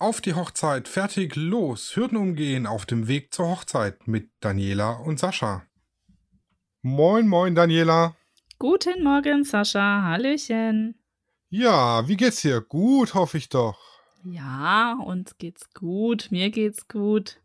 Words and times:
Auf 0.00 0.20
die 0.20 0.34
Hochzeit, 0.34 0.86
fertig, 0.86 1.34
los, 1.34 1.96
Hürden 1.96 2.18
umgehen 2.18 2.66
auf 2.66 2.86
dem 2.86 3.08
Weg 3.08 3.34
zur 3.34 3.48
Hochzeit 3.48 4.06
mit 4.06 4.30
Daniela 4.40 4.92
und 4.92 5.18
Sascha. 5.18 5.64
Moin, 6.82 7.26
moin, 7.26 7.54
Daniela. 7.56 8.16
Guten 8.60 9.02
Morgen, 9.02 9.42
Sascha. 9.44 10.02
Hallöchen. 10.04 10.94
Ja, 11.50 12.06
wie 12.06 12.16
geht's 12.16 12.42
dir? 12.42 12.60
Gut, 12.60 13.14
hoffe 13.14 13.38
ich 13.38 13.48
doch. 13.48 13.78
Ja, 14.24 14.96
uns 15.04 15.36
geht's 15.38 15.72
gut. 15.74 16.28
Mir 16.30 16.50
geht's 16.50 16.86
gut. 16.86 17.40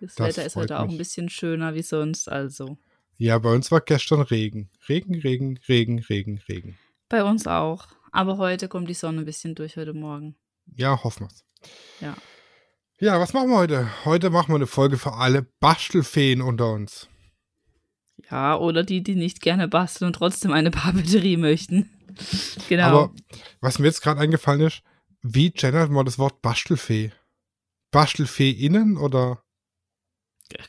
Das, 0.00 0.16
Das 0.16 0.28
Wetter 0.36 0.46
ist 0.46 0.56
heute 0.56 0.78
auch 0.78 0.84
mich. 0.84 0.94
ein 0.94 0.98
bisschen 0.98 1.28
schöner 1.30 1.74
wie 1.74 1.82
sonst, 1.82 2.28
also. 2.28 2.76
Ja, 3.16 3.38
bei 3.38 3.50
uns 3.54 3.70
war 3.70 3.80
gestern 3.80 4.20
Regen. 4.20 4.68
Regen, 4.88 5.14
Regen, 5.14 5.58
Regen, 5.68 6.00
Regen, 6.00 6.38
Regen. 6.48 6.78
Bei 7.08 7.24
uns 7.24 7.46
auch. 7.46 7.86
Aber 8.10 8.36
heute 8.36 8.68
kommt 8.68 8.90
die 8.90 8.94
Sonne 8.94 9.20
ein 9.20 9.24
bisschen 9.24 9.54
durch 9.54 9.76
heute 9.76 9.94
Morgen. 9.94 10.34
Ja, 10.76 11.02
hoffen 11.02 11.26
wir's. 11.26 11.44
Ja. 12.00 12.14
Ja, 12.98 13.18
was 13.18 13.32
machen 13.32 13.50
wir 13.50 13.56
heute? 13.56 14.04
Heute 14.04 14.30
machen 14.30 14.48
wir 14.50 14.56
eine 14.56 14.66
Folge 14.66 14.96
für 14.96 15.14
alle 15.14 15.42
Bastelfeen 15.60 16.40
unter 16.40 16.72
uns. 16.72 17.08
Ja, 18.30 18.56
oder 18.56 18.84
die, 18.84 19.02
die 19.02 19.16
nicht 19.16 19.40
gerne 19.40 19.66
basteln 19.68 20.06
und 20.08 20.12
trotzdem 20.14 20.52
eine 20.52 20.70
Papeterie 20.70 21.36
möchten. 21.36 21.90
genau. 22.68 22.84
Aber 22.84 23.14
was 23.60 23.78
mir 23.78 23.86
jetzt 23.86 24.02
gerade 24.02 24.20
eingefallen 24.20 24.60
ist, 24.60 24.82
wie 25.22 25.50
gendert 25.50 25.90
man 25.90 26.04
das 26.04 26.18
Wort 26.18 26.42
Bastelfee? 26.42 27.12
Bastelfee 27.90 28.50
innen 28.50 28.96
oder? 28.96 29.42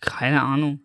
Keine 0.02 0.42
Ahnung. 0.42 0.80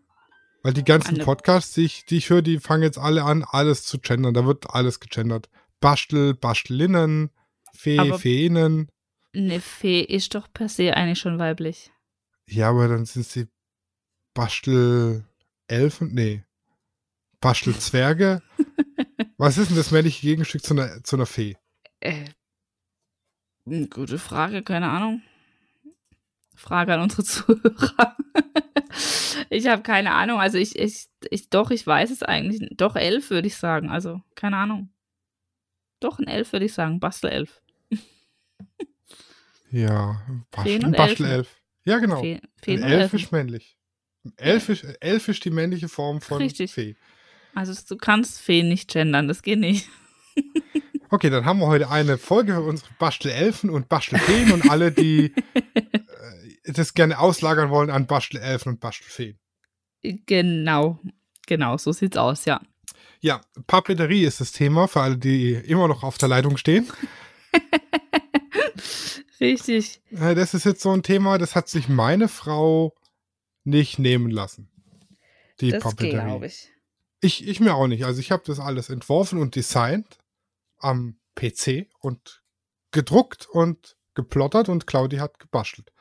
Weil 0.62 0.72
die 0.74 0.84
ganzen 0.84 1.14
Eine- 1.14 1.24
Podcasts, 1.24 1.72
die 1.74 1.84
ich, 1.84 2.04
die 2.04 2.16
ich 2.18 2.30
höre, 2.30 2.42
die 2.42 2.58
fangen 2.58 2.82
jetzt 2.82 2.98
alle 2.98 3.24
an, 3.24 3.44
alles 3.44 3.84
zu 3.84 3.98
gendern. 3.98 4.34
Da 4.34 4.44
wird 4.44 4.70
alles 4.70 5.00
gegendert. 5.00 5.48
Bastel, 5.80 6.34
Bastelinnen, 6.34 7.30
Fee, 7.74 7.98
Aber- 7.98 8.18
Feenen. 8.18 8.90
Eine 9.34 9.60
Fee 9.60 10.00
ist 10.00 10.34
doch 10.34 10.52
per 10.52 10.68
se 10.68 10.94
eigentlich 10.94 11.18
schon 11.18 11.38
weiblich. 11.38 11.90
Ja, 12.48 12.70
aber 12.70 12.88
dann 12.88 13.04
sind 13.04 13.26
sie 13.26 13.46
Bastelelfen? 14.34 15.24
Nee. 16.12 16.44
Bastelzwerge? 17.40 18.42
Was 19.36 19.58
ist 19.58 19.68
denn 19.70 19.76
das 19.76 19.90
männliche 19.90 20.26
Gegenstück 20.26 20.62
zu 20.64 20.74
einer, 20.74 21.02
zu 21.04 21.16
einer 21.16 21.26
Fee? 21.26 21.56
Äh, 22.00 22.24
gute 23.90 24.18
Frage, 24.18 24.62
keine 24.62 24.88
Ahnung. 24.88 25.22
Frage 26.54 26.94
an 26.94 27.02
unsere 27.02 27.24
Zuhörer. 27.24 28.16
ich 29.50 29.66
habe 29.66 29.82
keine 29.82 30.12
Ahnung. 30.12 30.40
Also 30.40 30.58
ich, 30.58 30.76
ich, 30.76 31.08
ich, 31.30 31.50
doch, 31.50 31.70
ich 31.70 31.86
weiß 31.86 32.10
es 32.10 32.22
eigentlich. 32.22 32.68
Doch, 32.76 32.96
elf 32.96 33.30
würde 33.30 33.46
ich 33.46 33.56
sagen. 33.56 33.90
Also, 33.90 34.22
keine 34.34 34.56
Ahnung. 34.56 34.90
Doch, 36.00 36.18
ein 36.18 36.26
Elf 36.26 36.52
würde 36.52 36.66
ich 36.66 36.74
sagen. 36.74 37.00
Bastelelf. 37.00 37.60
Ja, 39.70 40.22
Bastel, 40.50 40.72
Feen 40.72 40.82
ein 40.82 40.86
und 40.86 40.96
Bastelelf. 40.96 41.60
Ja, 41.84 41.98
genau. 41.98 42.20
Feen 42.20 42.40
und 42.66 42.82
Elf 42.82 42.84
Elfen. 42.84 43.18
ist 43.18 43.32
männlich. 43.32 43.78
Ein 44.24 44.32
Elf 44.36 44.68
ist, 44.68 44.84
Elf 45.00 45.28
ist 45.28 45.44
die 45.44 45.50
männliche 45.50 45.88
Form 45.88 46.20
von 46.20 46.38
Richtig. 46.38 46.72
Fee. 46.72 46.96
Also 47.54 47.72
du 47.88 47.96
kannst 47.96 48.40
Feen 48.40 48.68
nicht 48.68 48.90
gendern, 48.90 49.28
das 49.28 49.42
geht 49.42 49.58
nicht. 49.58 49.88
Okay, 51.10 51.30
dann 51.30 51.46
haben 51.46 51.60
wir 51.60 51.68
heute 51.68 51.88
eine 51.88 52.18
Folge 52.18 52.52
für 52.52 52.60
unsere 52.60 52.90
Bastelelfen 52.98 53.70
und 53.70 53.88
Bastelfeen 53.88 54.52
und 54.52 54.70
alle, 54.70 54.92
die 54.92 55.32
äh, 55.54 56.72
das 56.72 56.92
gerne 56.92 57.18
auslagern 57.18 57.70
wollen 57.70 57.88
an 57.88 58.06
Bastelelfen 58.06 58.72
und 58.72 58.80
Bastelfeen. 58.80 59.38
Genau. 60.02 61.00
Genau, 61.46 61.78
so 61.78 61.92
sieht's 61.92 62.18
aus, 62.18 62.44
ja. 62.44 62.60
Ja, 63.20 63.40
Papeterie 63.66 64.24
ist 64.24 64.42
das 64.42 64.52
Thema 64.52 64.86
für 64.86 65.00
alle, 65.00 65.16
die 65.16 65.54
immer 65.54 65.88
noch 65.88 66.02
auf 66.02 66.18
der 66.18 66.28
Leitung 66.28 66.58
stehen. 66.58 66.86
Richtig. 69.40 70.00
Das 70.10 70.54
ist 70.54 70.64
jetzt 70.64 70.82
so 70.82 70.90
ein 70.90 71.02
Thema, 71.02 71.38
das 71.38 71.54
hat 71.54 71.68
sich 71.68 71.88
meine 71.88 72.28
Frau 72.28 72.94
nicht 73.64 73.98
nehmen 73.98 74.30
lassen. 74.30 74.68
Die 75.60 75.70
das 75.70 75.96
glaube 75.96 76.46
ich. 76.46 76.70
Ich, 77.20 77.46
ich 77.46 77.60
mir 77.60 77.74
auch 77.74 77.88
nicht. 77.88 78.04
Also 78.04 78.20
ich 78.20 78.30
habe 78.30 78.42
das 78.46 78.60
alles 78.60 78.90
entworfen 78.90 79.38
und 79.40 79.56
designt 79.56 80.18
am 80.78 81.18
PC 81.34 81.88
und 82.00 82.42
gedruckt 82.92 83.48
und 83.48 83.96
geplottert 84.14 84.68
und 84.68 84.86
Claudi 84.86 85.16
hat 85.16 85.38
gebastelt. 85.38 85.92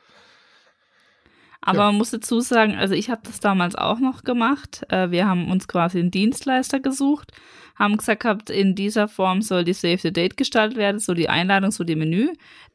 Aber 1.60 1.78
Ja. 1.80 1.86
man 1.86 1.96
muss 1.96 2.10
dazu 2.10 2.40
sagen, 2.40 2.76
also 2.76 2.94
ich 2.94 3.10
habe 3.10 3.22
das 3.24 3.40
damals 3.40 3.74
auch 3.74 3.98
noch 3.98 4.22
gemacht. 4.22 4.84
Äh, 4.90 5.10
Wir 5.10 5.26
haben 5.26 5.50
uns 5.50 5.66
quasi 5.66 5.98
einen 5.98 6.10
Dienstleister 6.12 6.78
gesucht, 6.80 7.32
haben 7.74 7.96
gesagt 7.96 8.22
gehabt, 8.22 8.48
in 8.50 8.74
dieser 8.76 9.08
Form 9.08 9.42
soll 9.42 9.64
die 9.64 9.72
Save 9.72 9.98
the 9.98 10.12
Date 10.12 10.36
gestaltet 10.36 10.78
werden, 10.78 11.00
so 11.00 11.14
die 11.14 11.28
Einladung, 11.28 11.70
so 11.72 11.82
die 11.84 11.96
Menü. 11.96 12.28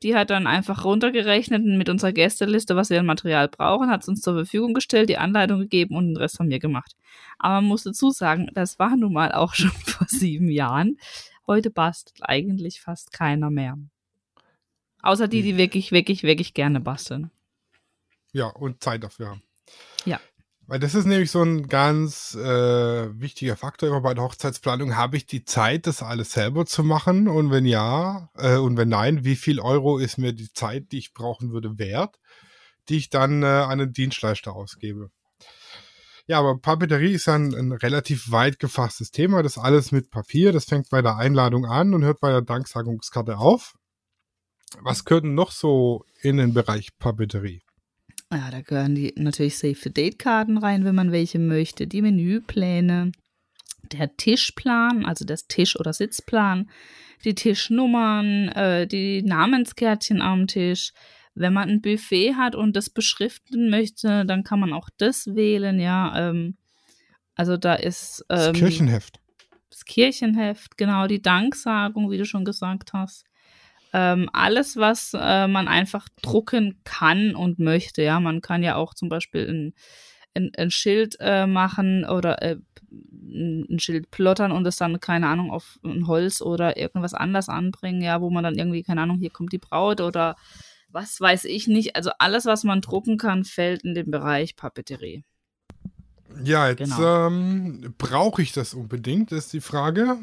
Die 0.03 0.15
hat 0.15 0.29
dann 0.29 0.47
einfach 0.47 0.83
runtergerechnet 0.83 1.63
mit 1.63 1.89
unserer 1.89 2.11
Gästeliste, 2.11 2.75
was 2.75 2.89
wir 2.89 2.99
an 2.99 3.05
Material 3.05 3.47
brauchen, 3.47 3.89
hat 3.89 4.01
es 4.03 4.09
uns 4.09 4.21
zur 4.21 4.33
Verfügung 4.35 4.73
gestellt, 4.73 5.09
die 5.09 5.17
Anleitung 5.17 5.59
gegeben 5.59 5.95
und 5.95 6.07
den 6.07 6.17
Rest 6.17 6.39
haben 6.39 6.49
wir 6.49 6.59
gemacht. 6.59 6.93
Aber 7.39 7.55
man 7.55 7.65
muss 7.65 7.83
dazu 7.83 8.11
sagen, 8.11 8.49
das 8.53 8.79
war 8.79 8.95
nun 8.97 9.13
mal 9.13 9.31
auch 9.31 9.53
schon 9.55 9.71
vor 9.71 10.07
sieben 10.09 10.49
Jahren. 10.49 10.97
Heute 11.47 11.69
bastelt 11.69 12.19
eigentlich 12.21 12.81
fast 12.81 13.11
keiner 13.13 13.49
mehr. 13.49 13.77
Außer 15.01 15.27
die, 15.27 15.41
die 15.41 15.57
wirklich, 15.57 15.91
wirklich, 15.91 16.23
wirklich 16.23 16.53
gerne 16.53 16.79
basteln. 16.79 17.29
Ja, 18.33 18.47
und 18.47 18.83
Zeit 18.83 19.03
dafür 19.03 19.29
haben. 19.29 19.43
Ja. 20.05 20.19
Weil 20.65 20.79
das 20.79 20.95
ist 20.95 21.05
nämlich 21.05 21.29
so 21.29 21.43
ein 21.43 21.67
ganz 21.67 22.35
äh, 22.35 23.19
wichtiger 23.19 23.57
Faktor 23.57 23.89
immer 23.89 24.01
bei 24.01 24.13
der 24.13 24.23
Hochzeitsplanung. 24.23 24.95
Habe 24.95 25.17
ich 25.17 25.25
die 25.25 25.43
Zeit, 25.43 25.87
das 25.87 26.01
alles 26.01 26.31
selber 26.31 26.65
zu 26.65 26.83
machen? 26.83 27.27
Und 27.27 27.51
wenn 27.51 27.65
ja, 27.65 28.29
äh, 28.35 28.57
und 28.57 28.77
wenn 28.77 28.89
nein, 28.89 29.23
wie 29.23 29.35
viel 29.35 29.59
Euro 29.59 29.97
ist 29.97 30.17
mir 30.17 30.33
die 30.33 30.51
Zeit, 30.51 30.91
die 30.91 30.99
ich 30.99 31.13
brauchen 31.13 31.51
würde, 31.51 31.77
wert, 31.77 32.19
die 32.89 32.97
ich 32.97 33.09
dann 33.09 33.43
äh, 33.43 33.45
an 33.45 33.81
einen 33.81 33.93
Dienstleister 33.93 34.53
ausgebe? 34.53 35.11
Ja, 36.25 36.39
aber 36.39 36.57
Papeterie 36.57 37.11
ist 37.11 37.25
ja 37.25 37.35
ein, 37.35 37.53
ein 37.53 37.71
relativ 37.73 38.31
weit 38.31 38.57
gefasstes 38.57 39.11
Thema. 39.11 39.43
Das 39.43 39.57
alles 39.57 39.91
mit 39.91 40.09
Papier. 40.09 40.53
Das 40.53 40.65
fängt 40.65 40.89
bei 40.89 41.01
der 41.01 41.17
Einladung 41.17 41.65
an 41.65 41.93
und 41.93 42.03
hört 42.03 42.21
bei 42.21 42.31
der 42.31 42.41
Danksagungskarte 42.41 43.37
auf. 43.37 43.73
Was 44.79 45.03
gehört 45.03 45.25
denn 45.25 45.35
noch 45.35 45.51
so 45.51 46.05
in 46.21 46.37
den 46.37 46.53
Bereich 46.53 46.97
Papeterie? 46.97 47.62
Ja, 48.33 48.49
da 48.49 48.61
gehören 48.61 48.95
die 48.95 49.13
natürlich 49.15 49.57
Save-the-Date-Karten 49.59 50.57
rein, 50.57 50.85
wenn 50.85 50.95
man 50.95 51.11
welche 51.11 51.37
möchte, 51.37 51.85
die 51.85 52.01
Menüpläne, 52.01 53.11
der 53.91 54.15
Tischplan, 54.17 55.05
also 55.05 55.23
das 55.23 55.47
Tisch- 55.47 55.79
oder 55.79 55.93
Sitzplan, 55.93 56.69
die 57.25 57.35
Tischnummern, 57.35 58.49
äh, 58.49 58.87
die 58.87 59.21
Namenskärtchen 59.21 60.21
am 60.21 60.47
Tisch. 60.47 60.93
Wenn 61.35 61.53
man 61.53 61.69
ein 61.69 61.81
Buffet 61.81 62.35
hat 62.35 62.55
und 62.55 62.75
das 62.75 62.89
beschriften 62.89 63.69
möchte, 63.69 64.25
dann 64.25 64.43
kann 64.43 64.59
man 64.59 64.73
auch 64.73 64.89
das 64.97 65.27
wählen, 65.27 65.79
ja. 65.79 66.29
Ähm, 66.29 66.57
also 67.35 67.57
da 67.57 67.75
ist 67.75 68.23
Das 68.27 68.47
ähm, 68.47 68.53
Kirchenheft. 68.53 69.19
das 69.69 69.85
Kirchenheft, 69.85 70.77
genau, 70.77 71.07
die 71.07 71.21
Danksagung, 71.21 72.09
wie 72.09 72.17
du 72.17 72.25
schon 72.25 72.45
gesagt 72.45 72.93
hast. 72.93 73.25
Ähm, 73.93 74.29
alles, 74.33 74.75
was 74.75 75.13
äh, 75.13 75.47
man 75.47 75.67
einfach 75.67 76.09
drucken 76.21 76.79
kann 76.83 77.35
und 77.35 77.59
möchte. 77.59 78.01
Ja, 78.01 78.19
man 78.19 78.41
kann 78.41 78.63
ja 78.63 78.75
auch 78.75 78.93
zum 78.95 79.07
Beispiel 79.07 79.47
ein, 79.47 79.73
ein, 80.33 80.51
ein 80.57 80.71
Schild 80.71 81.15
äh, 81.19 81.45
machen 81.45 82.03
oder 82.03 82.41
äh, 82.41 82.57
ein 82.91 83.79
Schild 83.79 84.11
plottern 84.11 84.51
und 84.51 84.65
es 84.65 84.77
dann, 84.77 84.99
keine 84.99 85.27
Ahnung, 85.27 85.51
auf 85.51 85.79
ein 85.83 86.07
Holz 86.07 86.41
oder 86.41 86.77
irgendwas 86.77 87.13
anders 87.13 87.49
anbringen, 87.49 88.01
ja, 88.01 88.21
wo 88.21 88.29
man 88.29 88.43
dann 88.43 88.57
irgendwie, 88.57 88.83
keine 88.83 89.01
Ahnung, 89.01 89.19
hier 89.19 89.29
kommt 89.31 89.53
die 89.53 89.59
Braut 89.59 90.01
oder 90.01 90.35
was 90.89 91.19
weiß 91.19 91.45
ich 91.45 91.67
nicht. 91.67 91.95
Also 91.95 92.11
alles, 92.19 92.45
was 92.45 92.63
man 92.63 92.81
drucken 92.81 93.17
kann, 93.17 93.43
fällt 93.45 93.83
in 93.83 93.95
den 93.95 94.11
Bereich 94.11 94.55
Papeterie. 94.55 95.23
Ja, 96.43 96.69
jetzt 96.69 96.79
Genau. 96.79 97.27
ähm, 97.27 97.93
brauche 97.97 98.41
ich 98.41 98.51
das 98.53 98.73
unbedingt, 98.73 99.31
ist 99.31 99.53
die 99.53 99.61
Frage. 99.61 100.17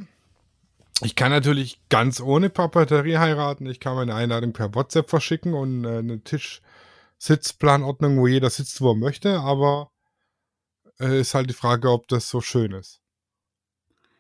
Ich 1.03 1.15
kann 1.15 1.31
natürlich 1.31 1.81
ganz 1.88 2.21
ohne 2.21 2.50
Papeterie 2.50 3.19
heiraten. 3.19 3.66
Ich 3.66 3.81
kann 3.81 3.97
meine 3.97 4.15
Einladung 4.15 4.53
per 4.53 4.75
WhatsApp 4.75 5.09
verschicken 5.09 5.55
und 5.55 5.84
äh, 5.84 5.99
eine 5.99 6.22
Tisch-Sitzplanordnung, 6.22 8.19
wo 8.19 8.27
jeder 8.27 8.51
sitzt, 8.51 8.80
wo 8.80 8.92
er 8.92 8.97
möchte, 8.97 9.41
aber 9.41 9.91
äh, 11.01 11.21
ist 11.21 11.34
halt 11.34 11.48
die 11.48 11.54
Frage, 11.54 11.91
ob 11.91 12.09
das 12.09 12.28
so 12.28 12.41
schön 12.41 12.72
ist. 12.72 13.01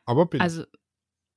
Aber 0.04 0.26
bitte. 0.26 0.42
Also, 0.42 0.64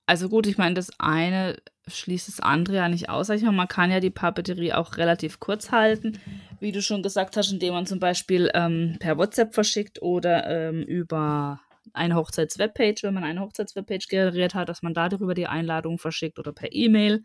also 0.06 0.30
gut, 0.30 0.48
ich 0.48 0.58
meine, 0.58 0.76
das 0.76 0.92
eine 1.00 1.58
schließt 1.88 2.28
das 2.28 2.40
andere 2.40 2.78
ja 2.78 2.90
nicht 2.90 3.10
aus. 3.10 3.30
Ich 3.30 3.44
mal, 3.44 3.52
man 3.52 3.68
kann 3.68 3.92
ja 3.92 4.00
die 4.00 4.10
Papeterie 4.10 4.74
auch 4.74 4.98
relativ 4.98 5.40
kurz 5.40 5.72
halten, 5.72 6.20
wie 6.60 6.72
du 6.72 6.82
schon 6.82 7.04
gesagt 7.04 7.36
hast, 7.36 7.52
indem 7.52 7.74
man 7.74 7.86
zum 7.86 8.00
Beispiel 8.00 8.50
ähm, 8.54 8.98
per 9.00 9.18
WhatsApp 9.18 9.54
verschickt 9.54 10.02
oder 10.02 10.48
ähm, 10.50 10.84
über 10.84 11.60
eine 11.92 12.16
Hochzeitswebpage, 12.16 13.04
wenn 13.04 13.14
man 13.14 13.24
eine 13.24 13.42
Hochzeitswebpage 13.42 14.08
generiert 14.08 14.56
hat, 14.56 14.70
dass 14.70 14.82
man 14.82 14.94
darüber 14.94 15.34
die 15.34 15.48
Einladung 15.48 15.98
verschickt 15.98 16.40
oder 16.40 16.54
per 16.54 16.72
E-Mail. 16.72 17.24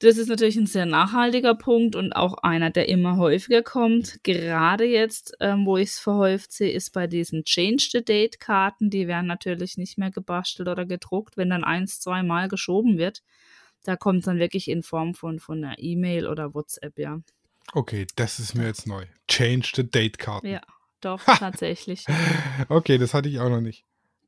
Das 0.00 0.18
ist 0.18 0.28
natürlich 0.28 0.56
ein 0.56 0.66
sehr 0.66 0.86
nachhaltiger 0.86 1.54
Punkt 1.54 1.96
und 1.96 2.12
auch 2.12 2.34
einer, 2.38 2.70
der 2.70 2.88
immer 2.88 3.16
häufiger 3.16 3.62
kommt. 3.62 4.22
Gerade 4.24 4.84
jetzt, 4.84 5.34
ähm, 5.40 5.64
wo 5.64 5.76
ich 5.76 5.90
es 5.90 5.98
verhäuft 5.98 6.52
sehe, 6.52 6.72
ist 6.72 6.92
bei 6.92 7.06
diesen 7.06 7.44
Change 7.44 7.88
the 7.92 8.04
Date-Karten, 8.04 8.90
die 8.90 9.06
werden 9.06 9.26
natürlich 9.26 9.76
nicht 9.78 9.96
mehr 9.96 10.10
gebastelt 10.10 10.68
oder 10.68 10.84
gedruckt, 10.84 11.36
wenn 11.36 11.50
dann 11.50 11.64
eins, 11.64 12.00
zweimal 12.00 12.48
geschoben 12.48 12.98
wird. 12.98 13.22
Da 13.84 13.96
kommt 13.96 14.26
dann 14.26 14.38
wirklich 14.38 14.68
in 14.68 14.82
Form 14.82 15.14
von, 15.14 15.38
von 15.38 15.62
einer 15.62 15.78
E-Mail 15.78 16.26
oder 16.26 16.54
WhatsApp, 16.54 16.98
ja. 16.98 17.20
Okay, 17.72 18.06
das 18.16 18.38
ist 18.40 18.54
mir 18.54 18.66
jetzt 18.66 18.86
neu. 18.86 19.06
Change 19.28 19.72
the 19.76 19.90
Date 19.90 20.18
Card. 20.18 20.44
Ja, 20.44 20.60
doch, 21.00 21.22
tatsächlich. 21.24 22.04
Okay, 22.68 22.98
das 22.98 23.14
hatte 23.14 23.28
ich 23.28 23.40
auch 23.40 23.50
noch 23.50 23.60
nicht. 23.60 23.84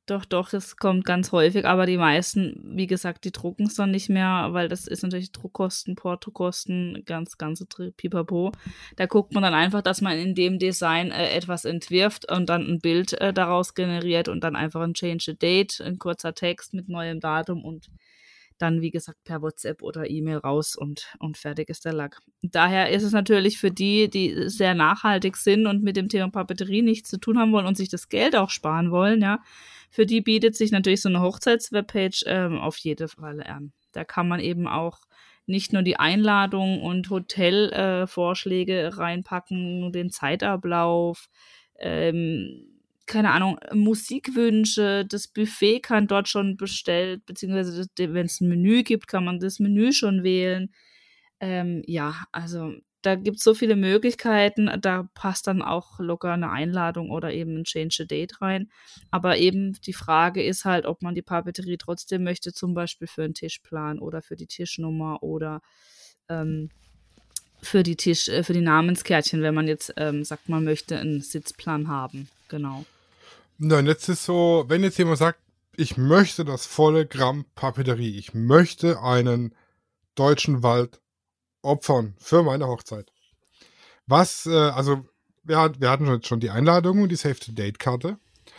Doch, 0.07 0.25
doch, 0.25 0.51
das 0.51 0.77
kommt 0.77 1.05
ganz 1.05 1.33
häufig, 1.33 1.67
aber 1.67 1.85
die 1.85 1.97
meisten, 1.97 2.63
wie 2.77 2.87
gesagt, 2.87 3.25
die 3.25 3.33
drucken 3.33 3.67
es 3.67 3.75
dann 3.75 3.91
nicht 3.91 4.09
mehr, 4.09 4.51
weil 4.53 4.69
das 4.69 4.87
ist 4.87 5.03
natürlich 5.03 5.33
Druckkosten, 5.33 5.97
Portokosten, 5.97 7.03
ganz, 7.05 7.39
ganze 7.39 7.67
Pipapo. 7.67 8.53
Da 8.95 9.07
guckt 9.07 9.35
man 9.35 9.43
dann 9.43 9.55
einfach, 9.55 9.83
dass 9.83 10.01
man 10.01 10.17
in 10.17 10.37
dem 10.37 10.61
Design 10.61 11.11
äh, 11.11 11.31
etwas 11.31 11.65
entwirft 11.65 12.31
und 12.31 12.49
dann 12.49 12.63
ein 12.63 12.79
Bild 12.79 13.15
äh, 13.15 13.33
daraus 13.33 13.75
generiert 13.75 14.29
und 14.29 14.45
dann 14.45 14.55
einfach 14.55 14.83
ein 14.83 14.95
Change 14.95 15.25
the 15.25 15.37
Date, 15.37 15.81
ein 15.81 15.99
kurzer 15.99 16.35
Text 16.35 16.73
mit 16.73 16.89
neuem 16.89 17.19
Datum 17.19 17.65
und 17.65 17.91
dann, 18.59 18.81
wie 18.81 18.91
gesagt, 18.91 19.23
per 19.25 19.43
WhatsApp 19.43 19.83
oder 19.83 20.09
E-Mail 20.09 20.39
raus 20.39 20.77
und, 20.77 21.15
und 21.19 21.37
fertig 21.37 21.69
ist 21.69 21.85
der 21.85 21.93
Lack. 21.93 22.21
Daher 22.43 22.91
ist 22.91 23.03
es 23.03 23.13
natürlich 23.13 23.59
für 23.59 23.71
die, 23.71 24.09
die 24.09 24.49
sehr 24.49 24.75
nachhaltig 24.75 25.37
sind 25.37 25.67
und 25.67 25.83
mit 25.83 25.97
dem 25.97 26.09
Thema 26.09 26.31
Papeterie 26.31 26.83
nichts 26.83 27.11
zu 27.11 27.19
tun 27.19 27.39
haben 27.39 27.53
wollen 27.53 27.67
und 27.67 27.77
sich 27.77 27.89
das 27.89 28.09
Geld 28.09 28.37
auch 28.37 28.51
sparen 28.51 28.91
wollen, 28.91 29.21
ja, 29.21 29.41
für 29.91 30.07
die 30.07 30.21
bietet 30.21 30.57
sich 30.57 30.73
natürlich 30.73 31.03
so 31.03 31.09
eine 31.09 31.21
Hochzeitswebpage 31.21 32.25
ähm, 32.27 32.59
auf 32.59 32.77
jeden 32.79 33.09
Fall 33.09 33.43
an. 33.43 33.73
Da 33.93 34.05
kann 34.05 34.29
man 34.29 34.41
eben 34.41 34.67
auch 34.67 35.01
nicht 35.47 35.73
nur 35.73 35.83
die 35.83 35.99
Einladung 35.99 36.83
und 36.83 37.09
Hotelvorschläge 37.09 38.79
äh, 38.79 38.87
reinpacken, 38.89 39.93
den 39.93 40.11
Zeitablauf, 40.11 41.29
ähm, 41.79 42.76
keine 43.07 43.31
Ahnung, 43.31 43.59
Musikwünsche, 43.73 45.05
das 45.07 45.29
Buffet 45.29 45.81
kann 45.81 46.07
dort 46.07 46.29
schon 46.29 46.57
bestellt, 46.57 47.25
beziehungsweise 47.27 47.87
wenn 47.97 48.27
es 48.27 48.41
ein 48.41 48.49
Menü 48.49 48.83
gibt, 48.83 49.07
kann 49.07 49.25
man 49.25 49.41
das 49.41 49.59
Menü 49.59 49.93
schon 49.93 50.23
wählen. 50.23 50.73
Ähm, 51.41 51.83
ja, 51.87 52.25
also 52.33 52.73
da 53.03 53.15
gibt 53.15 53.37
es 53.37 53.45
so 53.45 53.55
viele 53.55 53.77
Möglichkeiten, 53.77 54.69
da 54.81 55.09
passt 55.15 55.47
dann 55.47 55.63
auch 55.63 56.01
locker 56.01 56.33
eine 56.33 56.51
Einladung 56.51 57.11
oder 57.11 57.33
eben 57.33 57.57
ein 57.57 57.65
Change 57.65 57.95
the 57.99 58.07
Date 58.07 58.43
rein. 58.43 58.69
Aber 59.13 59.39
eben 59.39 59.75
die 59.83 59.93
Frage 59.93 60.43
ist 60.43 60.65
halt, 60.65 60.87
ob 60.87 61.03
man 61.03 61.15
die 61.15 61.23
Papeterie 61.23 61.77
trotzdem 61.77 62.25
möchte, 62.25 62.53
zum 62.53 62.75
Beispiel 62.75 63.07
für 63.07 63.23
einen 63.23 63.35
Tischplan 63.35 64.01
oder 64.01 64.23
für 64.23 64.35
die 64.35 64.49
Tischnummer 64.49 65.23
oder 65.23 65.61
ähm, 66.29 66.71
für 67.63 67.85
die 67.85 67.97
Tisch, 67.97 68.29
äh, 68.29 68.43
für 68.43 68.55
die 68.55 68.61
Namenskärtchen, 68.61 69.41
wenn 69.43 69.55
man 69.55 69.69
jetzt 69.69 69.95
ähm, 69.97 70.25
sagt, 70.25 70.49
man 70.49 70.65
möchte 70.65 70.99
einen 70.99 71.21
Sitzplan 71.21 71.87
haben. 71.87 72.29
Genau. 72.49 72.85
Nein, 73.59 73.87
jetzt 73.87 74.09
ist 74.09 74.25
so, 74.25 74.65
wenn 74.69 74.83
jetzt 74.83 74.99
jemand 74.99 75.19
sagt, 75.19 75.41
ich 75.77 75.97
möchte 75.97 76.45
das 76.45 76.67
volle 76.67 77.07
Gramm 77.07 77.45
Papeterie, 77.55 78.19
ich 78.19 78.35
möchte 78.35 79.01
einen 79.03 79.55
deutschen 80.15 80.63
Wald 80.63 81.01
opfern 81.63 82.15
für 82.19 82.43
meine 82.43 82.67
Hochzeit. 82.67 83.13
Was, 84.07 84.47
äh, 84.47 84.51
also, 84.51 85.07
wir, 85.43 85.73
wir 85.79 85.91
hatten 85.91 86.23
schon 86.23 86.41
die 86.41 86.51
Einladung 86.51 87.03
und 87.03 87.09
die 87.11 87.17
Save-the-Date-Karte. 87.17 88.19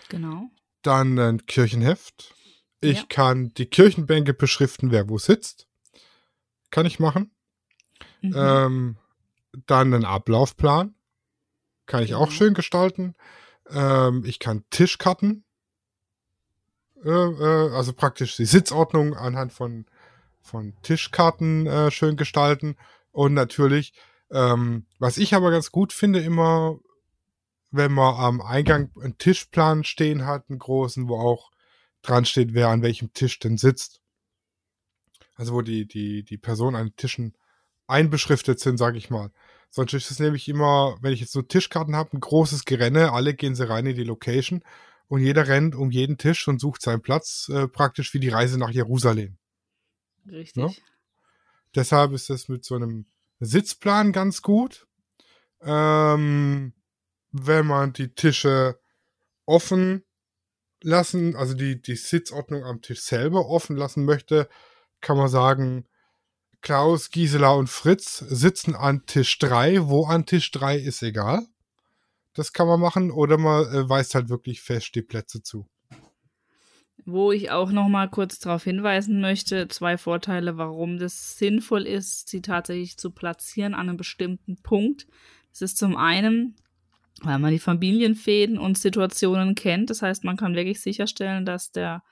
Genau. 0.09 0.49
Dann 0.81 1.17
ein 1.17 1.45
Kirchenheft. 1.45 2.33
Ich 2.79 2.99
ja. 2.99 3.05
kann 3.09 3.53
die 3.55 3.65
Kirchenbänke 3.65 4.33
beschriften, 4.33 4.91
wer 4.91 5.09
wo 5.09 5.17
sitzt. 5.17 5.67
Kann 6.69 6.85
ich 6.85 6.99
machen. 6.99 7.31
Mhm. 8.21 8.33
Ähm, 8.35 8.97
dann 9.65 9.94
einen 9.94 10.05
Ablaufplan. 10.05 10.95
Kann 11.85 12.03
ich 12.03 12.09
genau. 12.09 12.21
auch 12.21 12.31
schön 12.31 12.53
gestalten. 12.53 13.15
Ähm, 13.71 14.23
ich 14.25 14.39
kann 14.39 14.63
Tischkarten, 14.69 15.43
äh, 17.03 17.09
äh, 17.09 17.71
also 17.73 17.93
praktisch 17.93 18.35
die 18.35 18.45
Sitzordnung 18.45 19.15
anhand 19.15 19.53
von, 19.53 19.85
von 20.41 20.73
Tischkarten 20.81 21.67
äh, 21.67 21.91
schön 21.91 22.17
gestalten. 22.17 22.75
Und 23.11 23.33
natürlich, 23.33 23.93
ähm, 24.31 24.85
was 24.99 25.17
ich 25.17 25.33
aber 25.33 25.51
ganz 25.51 25.71
gut 25.71 25.93
finde, 25.93 26.19
immer, 26.19 26.79
wenn 27.71 27.91
man 27.91 28.15
am 28.15 28.41
Eingang 28.41 28.91
einen 29.01 29.17
Tischplan 29.17 29.83
stehen 29.83 30.25
hat, 30.25 30.49
einen 30.49 30.59
großen, 30.59 31.07
wo 31.07 31.19
auch 31.19 31.51
dran 32.01 32.25
steht, 32.25 32.53
wer 32.53 32.69
an 32.69 32.81
welchem 32.81 33.13
Tisch 33.13 33.39
denn 33.39 33.57
sitzt. 33.57 34.01
Also 35.35 35.53
wo 35.53 35.61
die, 35.61 35.87
die, 35.87 36.23
die 36.23 36.37
Personen 36.37 36.75
an 36.75 36.87
den 36.87 36.95
Tischen 36.95 37.35
einbeschriftet 37.85 38.59
sind, 38.59 38.77
sage 38.77 38.97
ich 38.97 39.09
mal. 39.09 39.31
Sonst 39.69 39.93
ist 39.93 40.11
es 40.11 40.19
nämlich 40.19 40.47
immer, 40.47 40.97
wenn 41.01 41.13
ich 41.13 41.19
jetzt 41.19 41.33
so 41.33 41.41
Tischkarten 41.41 41.95
habe, 41.95 42.15
ein 42.15 42.19
großes 42.19 42.65
Gerenne, 42.65 43.11
alle 43.11 43.33
gehen 43.33 43.55
sie 43.55 43.67
rein 43.67 43.85
in 43.85 43.95
die 43.95 44.03
Location 44.03 44.63
und 45.07 45.21
jeder 45.21 45.47
rennt 45.47 45.75
um 45.75 45.91
jeden 45.91 46.17
Tisch 46.17 46.47
und 46.47 46.59
sucht 46.59 46.81
seinen 46.81 47.01
Platz, 47.01 47.49
äh, 47.53 47.67
praktisch 47.67 48.13
wie 48.13 48.19
die 48.19 48.29
Reise 48.29 48.57
nach 48.57 48.71
Jerusalem. 48.71 49.37
Richtig. 50.29 50.63
Ja? 50.63 50.69
Deshalb 51.75 52.13
ist 52.13 52.29
es 52.29 52.49
mit 52.49 52.65
so 52.65 52.75
einem 52.75 53.05
Sitzplan 53.39 54.11
ganz 54.11 54.41
gut. 54.41 54.87
Ähm, 55.61 56.73
wenn 57.31 57.65
man 57.67 57.93
die 57.93 58.13
Tische 58.13 58.79
offen 59.45 60.03
lassen, 60.81 61.35
also 61.35 61.53
die, 61.53 61.81
die 61.81 61.95
Sitzordnung 61.95 62.63
am 62.63 62.81
Tisch 62.81 63.01
selber 63.01 63.47
offen 63.47 63.75
lassen 63.75 64.05
möchte, 64.05 64.49
kann 65.01 65.17
man 65.17 65.29
sagen, 65.29 65.87
Klaus, 66.62 67.12
Gisela 67.12 67.51
und 67.51 67.69
Fritz 67.69 68.19
sitzen 68.19 68.75
an 68.75 69.06
Tisch 69.06 69.38
3. 69.39 69.88
Wo 69.88 70.06
an 70.06 70.25
Tisch 70.25 70.51
3 70.51 70.77
ist 70.77 71.01
egal. 71.01 71.45
Das 72.33 72.54
kann 72.54 72.68
man 72.68 72.80
machen. 72.80 73.12
Oder 73.12 73.38
man 73.38 73.65
äh, 73.74 73.89
weist 73.89 74.15
halt 74.15 74.30
wirklich 74.30 74.62
fest 74.62 74.95
die 74.95 75.01
Plätze 75.01 75.42
zu. 75.42 75.68
Wo 77.06 77.31
ich 77.31 77.51
auch 77.51 77.71
noch 77.71 77.88
mal 77.88 78.09
kurz 78.09 78.39
darauf 78.39 78.63
hinweisen 78.63 79.21
möchte, 79.21 79.68
zwei 79.69 79.98
Vorteile, 79.98 80.57
warum 80.57 80.98
das 80.98 81.38
sinnvoll 81.38 81.83
ist, 81.83 82.27
sie 82.27 82.42
tatsächlich 82.42 82.98
zu 82.98 83.12
platzieren 83.12 83.74
an 83.74 83.88
einem 83.88 83.98
bestimmten 83.98 84.57
Punkt. 84.62 85.07
Das 85.51 85.62
ist 85.62 85.77
zum 85.77 85.95
einen, 85.95 86.56
weil 87.21 87.39
man 87.39 87.51
die 87.51 87.59
Familienfäden 87.59 88.57
und 88.57 88.77
Situationen 88.77 89.56
kennt. 89.56 89.89
Das 89.89 90.01
heißt, 90.01 90.24
man 90.24 90.38
kann 90.38 90.56
wirklich 90.56 90.81
sicherstellen, 90.81 91.45
dass 91.45 91.71
der 91.71 92.04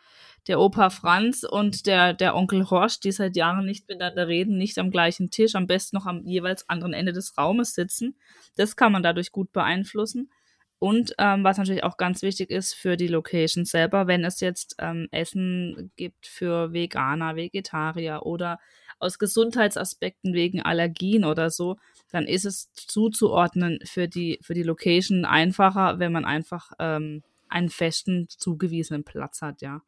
der 0.47 0.59
Opa 0.59 0.89
Franz 0.89 1.43
und 1.43 1.85
der, 1.87 2.13
der 2.13 2.35
Onkel 2.35 2.69
Horst, 2.69 3.03
die 3.03 3.11
seit 3.11 3.35
Jahren 3.35 3.65
nicht 3.65 3.87
miteinander 3.87 4.27
reden, 4.27 4.57
nicht 4.57 4.77
am 4.77 4.91
gleichen 4.91 5.31
Tisch, 5.31 5.55
am 5.55 5.67
besten 5.67 5.95
noch 5.95 6.05
am 6.05 6.23
jeweils 6.25 6.69
anderen 6.69 6.93
Ende 6.93 7.13
des 7.13 7.37
Raumes 7.37 7.73
sitzen. 7.73 8.15
Das 8.55 8.75
kann 8.75 8.91
man 8.91 9.03
dadurch 9.03 9.31
gut 9.31 9.51
beeinflussen. 9.51 10.29
Und 10.77 11.15
ähm, 11.17 11.43
was 11.43 11.57
natürlich 11.57 11.83
auch 11.83 11.97
ganz 11.97 12.21
wichtig 12.21 12.51
ist 12.51 12.73
für 12.73 12.97
die 12.97 13.07
Location 13.07 13.65
selber, 13.65 14.07
wenn 14.07 14.23
es 14.23 14.39
jetzt 14.39 14.75
ähm, 14.79 15.07
Essen 15.11 15.91
gibt 15.95 16.27
für 16.27 16.73
Veganer, 16.73 17.35
Vegetarier 17.35 18.21
oder 18.23 18.59
aus 18.99 19.17
Gesundheitsaspekten 19.17 20.33
wegen 20.33 20.61
Allergien 20.61 21.25
oder 21.25 21.49
so, 21.49 21.77
dann 22.11 22.25
ist 22.25 22.45
es 22.45 22.71
zuzuordnen 22.73 23.79
für 23.83 24.07
die, 24.07 24.39
für 24.41 24.53
die 24.53 24.63
Location 24.63 25.25
einfacher, 25.25 25.99
wenn 25.99 26.11
man 26.11 26.25
einfach 26.25 26.71
ähm, 26.79 27.23
einen 27.49 27.69
festen, 27.69 28.27
zugewiesenen 28.29 29.03
Platz 29.03 29.41
hat, 29.41 29.61
ja. 29.61 29.81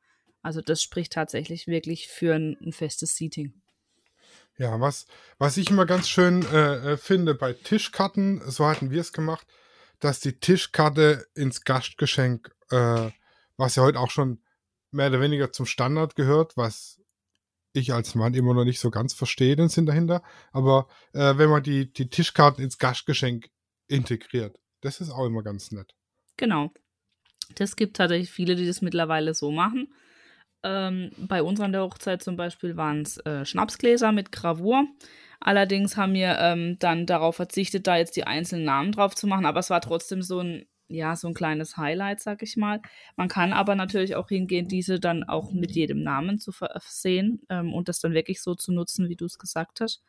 Also 0.48 0.62
das 0.62 0.82
spricht 0.82 1.12
tatsächlich 1.12 1.68
wirklich 1.68 2.08
für 2.08 2.34
ein, 2.34 2.56
ein 2.62 2.72
festes 2.72 3.18
Seating. 3.18 3.52
Ja, 4.58 4.80
was, 4.80 5.06
was 5.40 5.58
ich 5.58 5.70
immer 5.70 5.86
ganz 5.86 6.08
schön 6.08 6.42
äh, 6.46 6.94
äh, 6.94 6.98
finde 6.98 7.36
bei 7.36 7.52
Tischkarten, 7.52 8.42
so 8.50 8.66
hatten 8.66 8.90
wir 8.90 9.02
es 9.02 9.12
gemacht, 9.12 9.46
dass 10.00 10.22
die 10.22 10.40
Tischkarte 10.40 11.28
ins 11.36 11.66
Gastgeschenk, 11.66 12.56
äh, 12.70 13.12
was 13.58 13.76
ja 13.76 13.84
heute 13.84 14.00
auch 14.00 14.10
schon 14.10 14.42
mehr 14.92 15.10
oder 15.10 15.20
weniger 15.20 15.52
zum 15.52 15.66
Standard 15.66 16.16
gehört, 16.16 16.56
was 16.56 17.02
ich 17.74 17.92
als 17.92 18.16
Mann 18.16 18.34
immer 18.34 18.54
noch 18.54 18.64
nicht 18.64 18.80
so 18.80 18.90
ganz 18.90 19.14
verstehe, 19.14 19.58
den 19.58 19.68
Sinn 19.68 19.86
dahinter. 19.86 20.24
Aber 20.54 20.88
äh, 21.12 21.38
wenn 21.38 21.50
man 21.50 21.62
die, 21.62 21.92
die 21.92 22.10
Tischkarten 22.10 22.64
ins 22.64 22.78
Gastgeschenk 22.78 23.50
integriert, 23.90 24.62
das 24.80 25.02
ist 25.02 25.10
auch 25.10 25.26
immer 25.26 25.44
ganz 25.44 25.74
nett. 25.74 25.94
Genau. 26.38 26.72
Das 27.56 27.76
gibt 27.76 27.98
tatsächlich 27.98 28.32
viele, 28.32 28.56
die 28.56 28.66
das 28.66 28.82
mittlerweile 28.82 29.34
so 29.34 29.52
machen. 29.52 29.90
Ähm, 30.64 31.12
bei 31.18 31.44
uns 31.44 31.60
an 31.60 31.72
der 31.72 31.82
Hochzeit 31.82 32.24
zum 32.24 32.36
Beispiel 32.36 32.78
waren 32.78 33.02
es 33.02 33.18
äh, 33.18 33.46
Schnapsgläser 33.46 34.12
mit 34.12 34.32
Gravur. 34.32 34.86
Allerdings 35.40 35.98
haben 35.98 36.14
wir 36.14 36.38
ähm, 36.40 36.78
dann 36.80 37.06
darauf 37.06 37.36
verzichtet, 37.36 37.88
da 37.88 37.98
jetzt 37.98 38.16
die 38.16 38.26
einzelnen 38.26 38.66
Namen 38.66 38.92
drauf 38.92 39.16
zu 39.16 39.28
machen, 39.28 39.46
aber 39.46 39.60
es 39.60 39.70
war 39.70 39.82
trotzdem 39.82 40.22
so 40.22 40.40
ein, 40.40 40.66
ja, 40.88 41.16
so 41.16 41.28
ein 41.28 41.34
kleines 41.34 41.78
Highlight, 41.78 42.22
sag 42.22 42.42
ich 42.42 42.58
mal. 42.58 42.82
Man 43.16 43.28
kann 43.28 43.54
aber 43.54 43.76
natürlich 43.76 44.16
auch 44.16 44.30
hingehen, 44.30 44.68
diese 44.68 45.00
dann 45.00 45.24
auch 45.24 45.52
mit 45.52 45.72
jedem 45.72 46.02
Namen 46.02 46.40
zu 46.40 46.52
versehen 46.52 47.42
ähm, 47.50 47.74
und 47.74 47.88
das 47.88 48.00
dann 48.00 48.14
wirklich 48.14 48.42
so 48.42 48.56
zu 48.56 48.72
nutzen, 48.72 49.10
wie 49.10 49.16
du 49.16 49.26
es 49.26 49.38
gesagt 49.38 49.82
hast. 49.82 50.02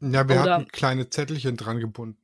Ja, 0.00 0.28
wir 0.28 0.42
Oder, 0.42 0.54
hatten 0.56 0.68
kleine 0.68 1.10
Zettelchen 1.10 1.56
dran 1.56 1.80
gebunden. 1.80 2.20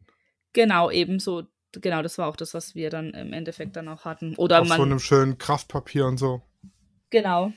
Genau, 0.53 0.91
ebenso. 0.91 1.45
Genau, 1.73 2.03
das 2.03 2.19
war 2.19 2.29
auch 2.29 2.37
das, 2.37 2.53
was 2.53 2.75
wir 2.75 2.91
dann 2.91 3.13
im 3.15 3.33
Endeffekt 3.33 3.77
dann 3.77 3.89
auch 3.89 4.05
hatten. 4.05 4.37
Oder 4.37 4.61
Auf 4.61 4.69
man, 4.69 4.77
so 4.77 4.83
einem 4.83 4.99
schönen 4.99 5.39
Kraftpapier 5.39 6.07
und 6.07 6.19
so. 6.19 6.43
Genau. 7.13 7.53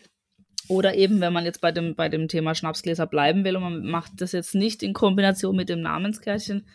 Oder 0.68 0.96
eben, 0.96 1.22
wenn 1.22 1.34
man 1.34 1.46
jetzt 1.46 1.62
bei 1.62 1.72
dem, 1.72 1.96
bei 1.96 2.10
dem 2.10 2.28
Thema 2.28 2.56
Schnapsgläser 2.56 3.08
bleiben 3.08 3.44
will 3.44 3.56
und 3.56 3.64
man 3.64 3.86
macht 3.86 4.14
das 4.18 4.32
jetzt 4.32 4.56
nicht 4.56 4.84
in 4.84 4.94
Kombination 4.94 5.56
mit 5.56 5.70
dem 5.70 5.82
Namenskärtchen, 5.82 6.68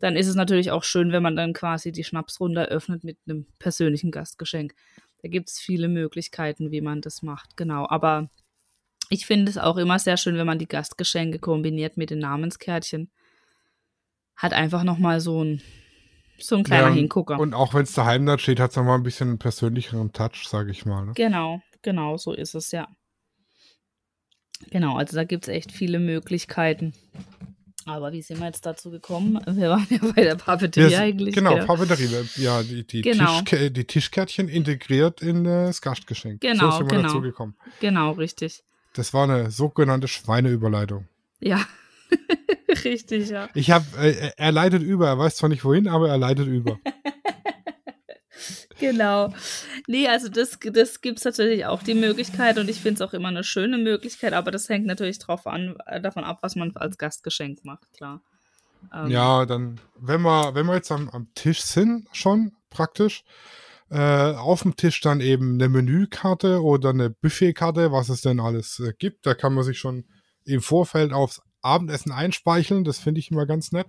dann 0.00 0.16
ist 0.16 0.28
es 0.28 0.34
natürlich 0.34 0.70
auch 0.70 0.82
schön, 0.82 1.12
wenn 1.12 1.22
man 1.22 1.36
dann 1.36 1.52
quasi 1.52 1.92
die 1.92 2.04
Schnapsrunde 2.04 2.62
eröffnet 2.62 3.04
mit 3.04 3.18
einem 3.26 3.46
persönlichen 3.58 4.10
Gastgeschenk. 4.10 4.74
Da 5.22 5.28
gibt 5.28 5.50
es 5.50 5.58
viele 5.58 5.88
Möglichkeiten, 5.88 6.70
wie 6.70 6.80
man 6.80 7.00
das 7.00 7.22
macht, 7.22 7.56
genau. 7.56 7.86
Aber 7.88 8.28
Ich 9.12 9.26
finde 9.26 9.50
es 9.50 9.58
auch 9.58 9.76
immer 9.76 9.98
sehr 9.98 10.16
schön, 10.16 10.36
wenn 10.36 10.46
man 10.46 10.58
die 10.58 10.68
Gastgeschenke 10.68 11.38
kombiniert 11.38 11.98
mit 11.98 12.08
den 12.08 12.20
Namenskärtchen. 12.20 13.10
Hat 14.36 14.54
einfach 14.54 14.84
nochmal 14.84 15.20
so 15.20 15.44
ein, 15.44 15.60
so 16.38 16.56
ein 16.56 16.64
kleiner 16.64 16.88
ja, 16.88 16.94
Hingucker. 16.94 17.38
Und 17.38 17.52
auch 17.52 17.74
wenn 17.74 17.82
es 17.82 17.92
daheim 17.92 18.24
da 18.24 18.38
steht, 18.38 18.58
hat 18.58 18.70
es 18.70 18.76
nochmal 18.76 18.96
ein 18.96 19.02
bisschen 19.02 19.28
einen 19.28 19.38
persönlicheren 19.38 20.12
Touch, 20.14 20.48
sage 20.48 20.70
ich 20.70 20.86
mal. 20.86 21.04
Ne? 21.04 21.12
Genau, 21.14 21.60
genau, 21.82 22.16
so 22.16 22.32
ist 22.32 22.54
es, 22.54 22.70
ja. 22.72 22.88
Genau, 24.70 24.96
also 24.96 25.16
da 25.16 25.24
gibt 25.24 25.48
es 25.48 25.54
echt 25.54 25.72
viele 25.72 25.98
Möglichkeiten. 25.98 26.94
Aber 27.84 28.12
wie 28.12 28.22
sind 28.22 28.38
wir 28.38 28.46
jetzt 28.46 28.64
dazu 28.64 28.90
gekommen? 28.90 29.40
Wir 29.46 29.70
waren 29.70 29.86
ja 29.90 29.98
bei 30.14 30.22
der 30.22 30.36
Papeterie 30.36 30.96
eigentlich. 30.96 31.34
Genau, 31.34 31.54
genau. 31.54 31.66
Papeterie. 31.66 32.28
Ja, 32.36 32.62
die, 32.62 32.86
die, 32.86 33.02
genau. 33.02 33.40
Tischke 33.40 33.70
die 33.70 33.84
Tischkärtchen 33.84 34.48
integriert 34.48 35.20
in 35.20 35.44
das 35.44 35.82
Gastgeschenk. 35.82 36.40
Genau, 36.40 36.70
so 36.70 36.78
sind 36.78 36.90
wir 36.90 36.98
genau. 36.98 37.08
dazu 37.08 37.20
gekommen. 37.20 37.56
Genau, 37.80 38.12
richtig. 38.12 38.62
Das 38.94 39.12
war 39.14 39.24
eine 39.24 39.50
sogenannte 39.50 40.06
Schweineüberleitung. 40.06 41.08
Ja, 41.40 41.64
richtig, 42.84 43.30
ja. 43.30 43.48
Ich 43.54 43.70
habe, 43.70 43.84
äh, 43.98 44.30
er 44.36 44.52
leitet 44.52 44.82
über. 44.82 45.08
Er 45.08 45.18
weiß 45.18 45.36
zwar 45.36 45.48
nicht 45.48 45.64
wohin, 45.64 45.88
aber 45.88 46.08
er 46.08 46.18
leitet 46.18 46.46
über. 46.46 46.78
genau. 48.82 49.32
Nee, 49.86 50.08
also 50.08 50.28
das, 50.28 50.58
das 50.60 51.00
gibt 51.00 51.18
es 51.18 51.24
natürlich 51.24 51.64
auch 51.64 51.82
die 51.82 51.94
Möglichkeit 51.94 52.58
und 52.58 52.68
ich 52.68 52.80
finde 52.80 53.02
es 53.02 53.08
auch 53.08 53.14
immer 53.14 53.28
eine 53.28 53.44
schöne 53.44 53.78
Möglichkeit, 53.78 54.34
aber 54.34 54.50
das 54.50 54.68
hängt 54.68 54.86
natürlich 54.86 55.18
drauf 55.18 55.46
an, 55.46 55.76
äh, 55.86 56.00
davon 56.00 56.24
ab, 56.24 56.38
was 56.42 56.56
man 56.56 56.76
als 56.76 56.98
Gastgeschenk 56.98 57.64
macht, 57.64 57.90
klar. 57.92 58.20
Ähm, 58.92 59.10
ja, 59.10 59.46
dann, 59.46 59.80
wenn 59.96 60.22
wir, 60.22 60.54
wenn 60.54 60.66
wir 60.66 60.74
jetzt 60.74 60.92
am, 60.92 61.08
am 61.08 61.28
Tisch 61.34 61.62
sind, 61.62 62.08
schon 62.12 62.52
praktisch, 62.68 63.24
äh, 63.90 64.34
auf 64.34 64.62
dem 64.62 64.74
Tisch 64.74 65.00
dann 65.00 65.20
eben 65.20 65.54
eine 65.54 65.68
Menükarte 65.68 66.62
oder 66.62 66.90
eine 66.90 67.10
Buffetkarte, 67.10 67.92
was 67.92 68.08
es 68.08 68.22
denn 68.22 68.40
alles 68.40 68.80
äh, 68.80 68.92
gibt. 68.98 69.26
Da 69.26 69.34
kann 69.34 69.52
man 69.54 69.64
sich 69.64 69.78
schon 69.78 70.06
im 70.44 70.62
Vorfeld 70.62 71.12
aufs 71.12 71.42
Abendessen 71.60 72.10
einspeicheln. 72.10 72.84
Das 72.84 72.98
finde 72.98 73.20
ich 73.20 73.30
immer 73.30 73.44
ganz 73.44 73.70
nett. 73.70 73.88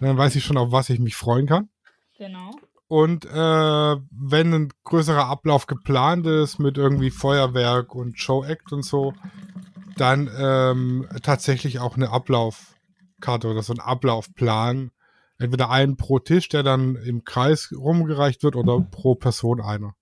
Dann 0.00 0.16
weiß 0.16 0.36
ich 0.36 0.44
schon, 0.44 0.58
auf 0.58 0.72
was 0.72 0.90
ich 0.90 0.98
mich 0.98 1.16
freuen 1.16 1.46
kann. 1.46 1.70
Genau. 2.18 2.50
Und 2.90 3.24
äh, 3.24 3.96
wenn 4.10 4.52
ein 4.52 4.72
größerer 4.82 5.26
Ablauf 5.26 5.68
geplant 5.68 6.26
ist 6.26 6.58
mit 6.58 6.76
irgendwie 6.76 7.12
Feuerwerk 7.12 7.94
und 7.94 8.18
Show-Act 8.18 8.72
und 8.72 8.84
so, 8.84 9.14
dann 9.96 10.28
ähm, 10.36 11.06
tatsächlich 11.22 11.78
auch 11.78 11.94
eine 11.94 12.10
Ablaufkarte 12.10 13.46
oder 13.46 13.62
so 13.62 13.72
ein 13.72 13.78
Ablaufplan. 13.78 14.90
Entweder 15.38 15.70
einen 15.70 15.96
pro 15.96 16.18
Tisch, 16.18 16.48
der 16.48 16.64
dann 16.64 16.96
im 16.96 17.22
Kreis 17.22 17.72
rumgereicht 17.72 18.42
wird, 18.42 18.56
oder 18.56 18.80
pro 18.80 19.14
Person 19.14 19.60
einer. 19.60 19.94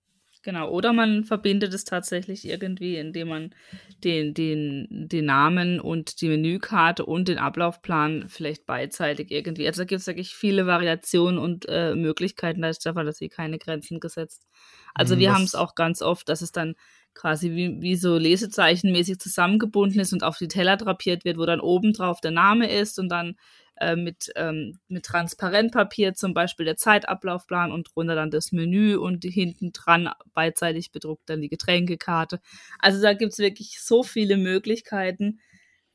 Genau, 0.49 0.67
oder 0.71 0.93
man 0.93 1.25
verbindet 1.25 1.75
es 1.75 1.83
tatsächlich 1.83 2.43
irgendwie, 2.43 2.95
indem 2.95 3.27
man 3.27 3.55
den, 4.03 4.33
den, 4.33 4.87
den 4.89 5.25
Namen 5.25 5.79
und 5.79 6.21
die 6.21 6.27
Menükarte 6.27 7.05
und 7.05 7.27
den 7.27 7.37
Ablaufplan 7.37 8.25
vielleicht 8.29 8.65
beidseitig 8.65 9.29
irgendwie. 9.29 9.67
Also 9.67 9.81
da 9.81 9.85
gibt 9.85 10.01
es 10.01 10.07
wirklich 10.07 10.33
viele 10.33 10.65
Variationen 10.65 11.37
und 11.37 11.67
äh, 11.69 11.93
Möglichkeiten, 11.93 12.63
da 12.63 12.69
ist 12.69 12.87
einfach 12.87 13.05
dass 13.05 13.19
sie 13.19 13.29
keine 13.29 13.59
Grenzen 13.59 13.99
gesetzt. 13.99 14.47
Also 14.95 15.15
mhm, 15.15 15.19
wir 15.19 15.33
haben 15.35 15.43
es 15.43 15.53
auch 15.53 15.75
ganz 15.75 16.01
oft, 16.01 16.27
dass 16.29 16.41
es 16.41 16.51
dann 16.51 16.73
quasi 17.13 17.51
wie, 17.51 17.79
wie 17.79 17.95
so 17.95 18.17
lesezeichenmäßig 18.17 19.19
zusammengebunden 19.19 19.99
ist 19.99 20.13
und 20.13 20.23
auf 20.23 20.39
die 20.39 20.47
Teller 20.47 20.77
drapiert 20.77 21.25
wird, 21.25 21.37
wo 21.37 21.45
dann 21.45 21.59
oben 21.59 21.93
drauf 21.93 22.21
der 22.21 22.31
Name 22.31 22.71
ist 22.71 22.97
und 22.97 23.09
dann 23.09 23.35
äh, 23.79 23.95
mit, 23.95 24.31
ähm, 24.35 24.79
mit 24.87 25.05
Transparentpapier 25.05 26.13
zum 26.13 26.33
Beispiel 26.33 26.65
der 26.65 26.77
Zeitablaufplan 26.77 27.71
und 27.71 27.91
drunter 27.93 28.15
dann 28.15 28.31
das 28.31 28.51
Menü 28.51 28.95
und 28.95 29.23
hinten 29.23 29.71
dran 29.71 30.09
beidseitig 30.33 30.91
bedruckt 30.91 31.29
dann 31.29 31.41
die 31.41 31.49
Getränkekarte. 31.49 32.41
Also 32.79 33.01
da 33.01 33.13
gibt 33.13 33.33
es 33.33 33.39
wirklich 33.39 33.79
so 33.81 34.03
viele 34.03 34.37
Möglichkeiten. 34.37 35.39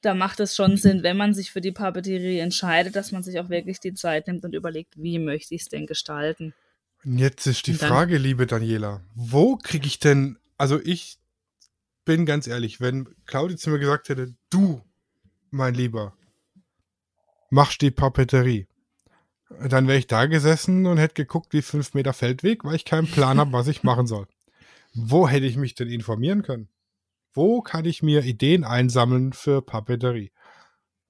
Da 0.01 0.15
macht 0.15 0.41
es 0.41 0.55
schon 0.55 0.77
Sinn, 0.77 1.03
wenn 1.03 1.17
man 1.17 1.35
sich 1.35 1.51
für 1.51 1.61
die 1.61 1.73
Papeterie 1.73 2.39
entscheidet, 2.39 2.97
dass 2.97 3.13
man 3.13 3.23
sich 3.23 3.39
auch 3.39 3.49
wirklich 3.49 3.81
die 3.81 3.95
Zeit 3.95 4.27
nimmt 4.27 4.45
und 4.45 4.55
überlegt, 4.55 4.95
wie 4.97 5.19
möchte 5.19 5.55
ich 5.55 5.63
es 5.63 5.69
denn 5.69 5.87
gestalten. 5.87 6.55
Und 7.05 7.19
jetzt 7.19 7.47
ist 7.47 7.67
die 7.67 7.75
Frage, 7.75 8.17
liebe 8.19 8.47
Daniela, 8.47 9.03
wo 9.15 9.57
kriege 9.57 9.87
ich 9.87 9.99
denn, 9.99 10.39
also 10.57 10.81
ich 10.83 11.19
bin 12.05 12.27
ganz 12.27 12.47
ehrlich, 12.47 12.81
wenn 12.81 13.09
Claudia 13.27 13.57
zu 13.57 13.71
mir 13.71 13.79
gesagt 13.79 14.09
hätte, 14.09 14.35
du, 14.51 14.83
mein 15.51 15.75
Lieber, 15.75 16.17
machst 17.55 17.83
die 17.83 17.93
Papeterie. 17.93 18.67
Dann 19.69 19.87
wäre 19.87 19.99
ich 19.99 20.09
da 20.09 20.27
gesessen 20.27 20.87
und 20.87 20.99
hätte 20.99 21.15
geguckt, 21.15 21.53
wie 21.53 21.63
fünf 21.63 21.95
Meter 21.95 22.13
Feldweg, 22.13 22.65
weil 22.65 22.75
ich 22.75 22.85
keinen 22.85 23.07
Plan 23.07 23.39
habe, 23.39 23.53
was 23.53 23.69
ich 23.69 23.83
machen 23.85 24.07
soll. 24.07 24.27
Wo 24.93 25.29
hätte 25.29 25.47
ich 25.47 25.57
mich 25.57 25.75
denn 25.75 25.89
informieren 25.89 26.43
können? 26.43 26.69
Wo 27.33 27.63
kann 27.63 27.85
ich 27.85 28.03
mir 28.03 28.25
Ideen 28.25 28.65
einsammeln 28.65 29.33
für 29.33 29.63
Papeterie? 29.63 30.33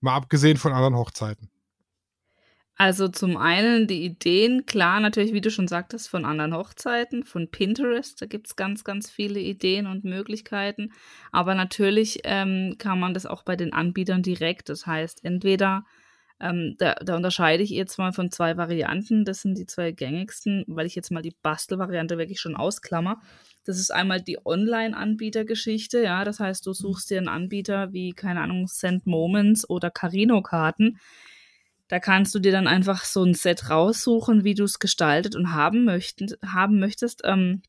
Mal 0.01 0.17
abgesehen 0.17 0.59
von 0.59 0.73
anderen 0.73 0.97
Hochzeiten. 0.97 1.51
Also 2.77 3.09
zum 3.09 3.37
einen 3.37 3.87
die 3.87 4.05
Ideen, 4.05 4.67
klar, 4.67 5.01
natürlich, 5.01 5.33
wie 5.33 5.41
du 5.41 5.51
schon 5.51 5.69
sagtest, 5.69 6.09
von 6.09 6.25
anderen 6.25 6.55
Hochzeiten, 6.55 7.23
von 7.23 7.51
Pinterest, 7.51 8.21
da 8.21 8.27
gibt 8.27 8.49
es 8.49 8.57
ganz, 8.57 8.85
ganz 8.85 9.09
viele 9.09 9.39
Ideen 9.39 9.87
und 9.87 10.05
Möglichkeiten. 10.05 10.93
Aber 11.31 11.55
natürlich 11.55 12.21
ähm, 12.25 12.75
kann 12.79 12.99
man 12.99 13.15
das 13.15 13.27
auch 13.27 13.45
bei 13.45 13.57
den 13.57 13.73
Anbietern 13.73 14.23
direkt. 14.23 14.69
Das 14.69 14.87
heißt, 14.87 15.25
entweder 15.25 15.85
ähm, 16.45 16.77
da, 16.79 16.95
da, 16.95 17.17
unterscheide 17.17 17.63
ich 17.63 17.71
jetzt 17.71 17.97
mal 17.97 18.13
von 18.13 18.31
zwei 18.31 18.57
Varianten. 18.59 19.25
Das 19.25 19.41
sind 19.41 19.57
die 19.57 19.67
zwei 19.67 19.93
gängigsten, 19.93 20.65
weil 20.69 20.87
ich 20.87 20.95
jetzt 20.95 21.11
mal 21.11 21.23
die 21.23 21.35
Bastelvariante 21.43 22.19
wirklich 22.19 22.39
schon 22.41 22.55
ausklammer. 22.55 23.21
Das 23.65 23.79
ist 23.79 23.91
einmal 23.91 24.21
die 24.21 24.39
Online-Anbietergeschichte, 24.45 26.03
ja. 26.03 26.25
Das 26.25 26.41
heißt, 26.41 26.67
du 26.67 26.75
suchst 26.75 27.09
dir 27.11 27.19
einen 27.19 27.29
Anbieter 27.29 27.93
wie, 27.95 28.13
keine 28.13 28.43
Ahnung, 28.43 28.67
Send 28.67 29.07
Moments 29.07 29.69
oder 29.69 29.91
Carino-Karten. 29.91 30.99
Da 31.89 31.99
kannst 31.99 32.35
du 32.35 32.39
dir 32.39 32.53
dann 32.53 32.67
einfach 32.67 33.05
so 33.05 33.25
ein 33.25 33.35
Set 33.35 33.71
raussuchen, 33.71 34.45
wie 34.45 34.55
du 34.55 34.65
es 34.65 34.79
gestaltet 34.79 35.37
und 35.37 35.53
haben, 35.53 35.85
möchten, 35.85 36.29
haben 36.45 36.79
möchtest. 36.79 37.23
Ähm, 37.25 37.63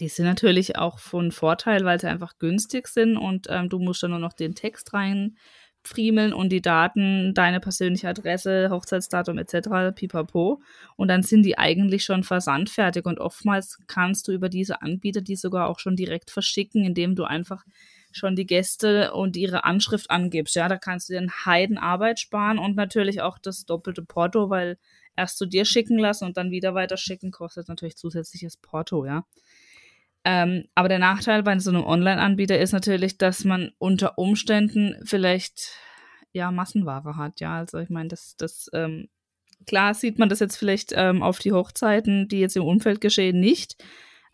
die 0.00 0.08
sind 0.08 0.26
natürlich 0.26 0.76
auch 0.76 0.98
von 0.98 1.30
Vorteil, 1.30 1.84
weil 1.84 2.00
sie 2.00 2.08
einfach 2.08 2.38
günstig 2.38 2.88
sind 2.88 3.16
und 3.16 3.46
ähm, 3.48 3.68
du 3.68 3.78
musst 3.78 4.02
dann 4.02 4.10
nur 4.10 4.20
noch 4.20 4.32
den 4.32 4.54
Text 4.54 4.92
rein 4.92 5.36
friemeln 5.84 6.32
und 6.32 6.50
die 6.50 6.62
Daten, 6.62 7.34
deine 7.34 7.60
persönliche 7.60 8.08
Adresse, 8.08 8.70
Hochzeitsdatum 8.70 9.38
etc. 9.38 9.94
pipapo. 9.94 10.60
Und 10.96 11.08
dann 11.08 11.22
sind 11.22 11.44
die 11.44 11.58
eigentlich 11.58 12.04
schon 12.04 12.22
versandfertig 12.22 13.04
und 13.04 13.18
oftmals 13.18 13.78
kannst 13.86 14.28
du 14.28 14.32
über 14.32 14.48
diese 14.48 14.82
Anbieter 14.82 15.20
die 15.20 15.36
sogar 15.36 15.68
auch 15.68 15.78
schon 15.78 15.96
direkt 15.96 16.30
verschicken, 16.30 16.84
indem 16.84 17.14
du 17.16 17.24
einfach 17.24 17.64
schon 18.12 18.36
die 18.36 18.46
Gäste 18.46 19.12
und 19.12 19.36
ihre 19.36 19.64
Anschrift 19.64 20.10
angibst. 20.10 20.54
Ja, 20.54 20.68
da 20.68 20.76
kannst 20.76 21.08
du 21.08 21.14
dir 21.14 21.18
einen 21.18 21.44
Heiden 21.44 21.78
Arbeit 21.78 22.20
sparen 22.20 22.58
und 22.58 22.76
natürlich 22.76 23.22
auch 23.22 23.38
das 23.38 23.64
doppelte 23.64 24.02
Porto, 24.02 24.50
weil 24.50 24.78
erst 25.16 25.38
zu 25.38 25.46
dir 25.46 25.64
schicken 25.64 25.98
lassen 25.98 26.24
und 26.24 26.36
dann 26.36 26.50
wieder 26.50 26.74
weiter 26.74 26.96
schicken 26.96 27.30
kostet 27.30 27.68
natürlich 27.68 27.96
zusätzliches 27.96 28.56
Porto, 28.56 29.04
ja. 29.06 29.24
Ähm, 30.24 30.64
aber 30.74 30.88
der 30.88 30.98
Nachteil 30.98 31.42
bei 31.42 31.58
so 31.58 31.70
einem 31.70 31.84
Online-Anbieter 31.84 32.58
ist 32.58 32.72
natürlich, 32.72 33.18
dass 33.18 33.44
man 33.44 33.72
unter 33.78 34.18
Umständen 34.18 34.96
vielleicht 35.04 35.72
ja 36.32 36.50
Massenware 36.50 37.16
hat. 37.16 37.40
Ja, 37.40 37.56
also 37.56 37.78
ich 37.78 37.90
meine, 37.90 38.08
das, 38.08 38.36
das 38.36 38.70
ähm, 38.72 39.08
klar 39.66 39.94
sieht 39.94 40.18
man 40.18 40.28
das 40.28 40.40
jetzt 40.40 40.56
vielleicht 40.56 40.92
ähm, 40.94 41.22
auf 41.22 41.38
die 41.38 41.52
Hochzeiten, 41.52 42.28
die 42.28 42.40
jetzt 42.40 42.56
im 42.56 42.64
Umfeld 42.64 43.00
geschehen, 43.00 43.40
nicht. 43.40 43.82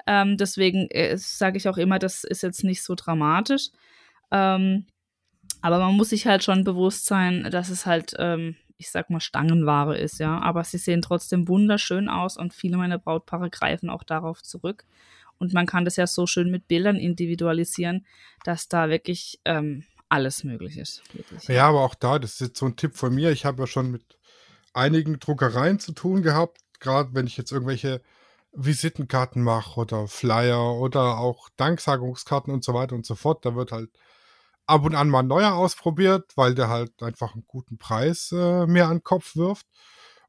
Ähm, 0.06 0.36
deswegen 0.36 0.88
äh, 0.90 1.16
sage 1.16 1.56
ich 1.56 1.68
auch 1.68 1.76
immer, 1.78 1.98
das 1.98 2.24
ist 2.24 2.42
jetzt 2.42 2.64
nicht 2.64 2.82
so 2.82 2.94
dramatisch. 2.94 3.70
Ähm, 4.30 4.86
aber 5.60 5.78
man 5.78 5.94
muss 5.96 6.10
sich 6.10 6.26
halt 6.26 6.44
schon 6.44 6.64
bewusst 6.64 7.06
sein, 7.06 7.48
dass 7.50 7.68
es 7.68 7.86
halt, 7.86 8.14
ähm, 8.18 8.56
ich 8.76 8.90
sag 8.90 9.10
mal, 9.10 9.20
Stangenware 9.20 9.98
ist, 9.98 10.18
ja. 10.20 10.38
Aber 10.40 10.64
sie 10.64 10.78
sehen 10.78 11.02
trotzdem 11.02 11.48
wunderschön 11.48 12.08
aus 12.08 12.36
und 12.36 12.54
viele 12.54 12.76
meiner 12.76 12.98
Brautpaare 12.98 13.50
greifen 13.50 13.90
auch 13.90 14.02
darauf 14.04 14.42
zurück. 14.42 14.84
Und 15.38 15.52
man 15.52 15.66
kann 15.66 15.84
das 15.84 15.96
ja 15.96 16.06
so 16.06 16.26
schön 16.26 16.50
mit 16.50 16.68
Bildern 16.68 16.96
individualisieren, 16.96 18.06
dass 18.44 18.68
da 18.68 18.88
wirklich 18.88 19.40
ähm, 19.44 19.84
alles 20.08 20.44
möglich 20.44 20.78
ist. 20.78 21.02
Wirklich. 21.14 21.44
Ja, 21.48 21.68
aber 21.68 21.82
auch 21.82 21.94
da, 21.94 22.18
das 22.18 22.34
ist 22.34 22.40
jetzt 22.40 22.58
so 22.58 22.66
ein 22.66 22.76
Tipp 22.76 22.96
von 22.96 23.14
mir. 23.14 23.30
Ich 23.30 23.44
habe 23.44 23.62
ja 23.62 23.66
schon 23.66 23.90
mit 23.90 24.18
einigen 24.72 25.18
Druckereien 25.18 25.78
zu 25.78 25.92
tun 25.92 26.22
gehabt, 26.22 26.60
gerade 26.80 27.10
wenn 27.14 27.26
ich 27.26 27.36
jetzt 27.36 27.52
irgendwelche 27.52 28.00
Visitenkarten 28.52 29.42
mache 29.42 29.78
oder 29.80 30.08
Flyer 30.08 30.74
oder 30.74 31.18
auch 31.18 31.48
Danksagungskarten 31.56 32.52
und 32.52 32.64
so 32.64 32.74
weiter 32.74 32.94
und 32.94 33.06
so 33.06 33.14
fort. 33.14 33.44
Da 33.44 33.54
wird 33.54 33.72
halt 33.72 33.90
ab 34.66 34.84
und 34.84 34.94
an 34.94 35.08
mal 35.08 35.22
neuer 35.22 35.54
ausprobiert, 35.54 36.32
weil 36.36 36.54
der 36.54 36.68
halt 36.68 37.02
einfach 37.02 37.34
einen 37.34 37.44
guten 37.46 37.78
Preis 37.78 38.32
äh, 38.32 38.66
mir 38.66 38.86
an 38.86 38.98
den 38.98 39.04
Kopf 39.04 39.36
wirft. 39.36 39.66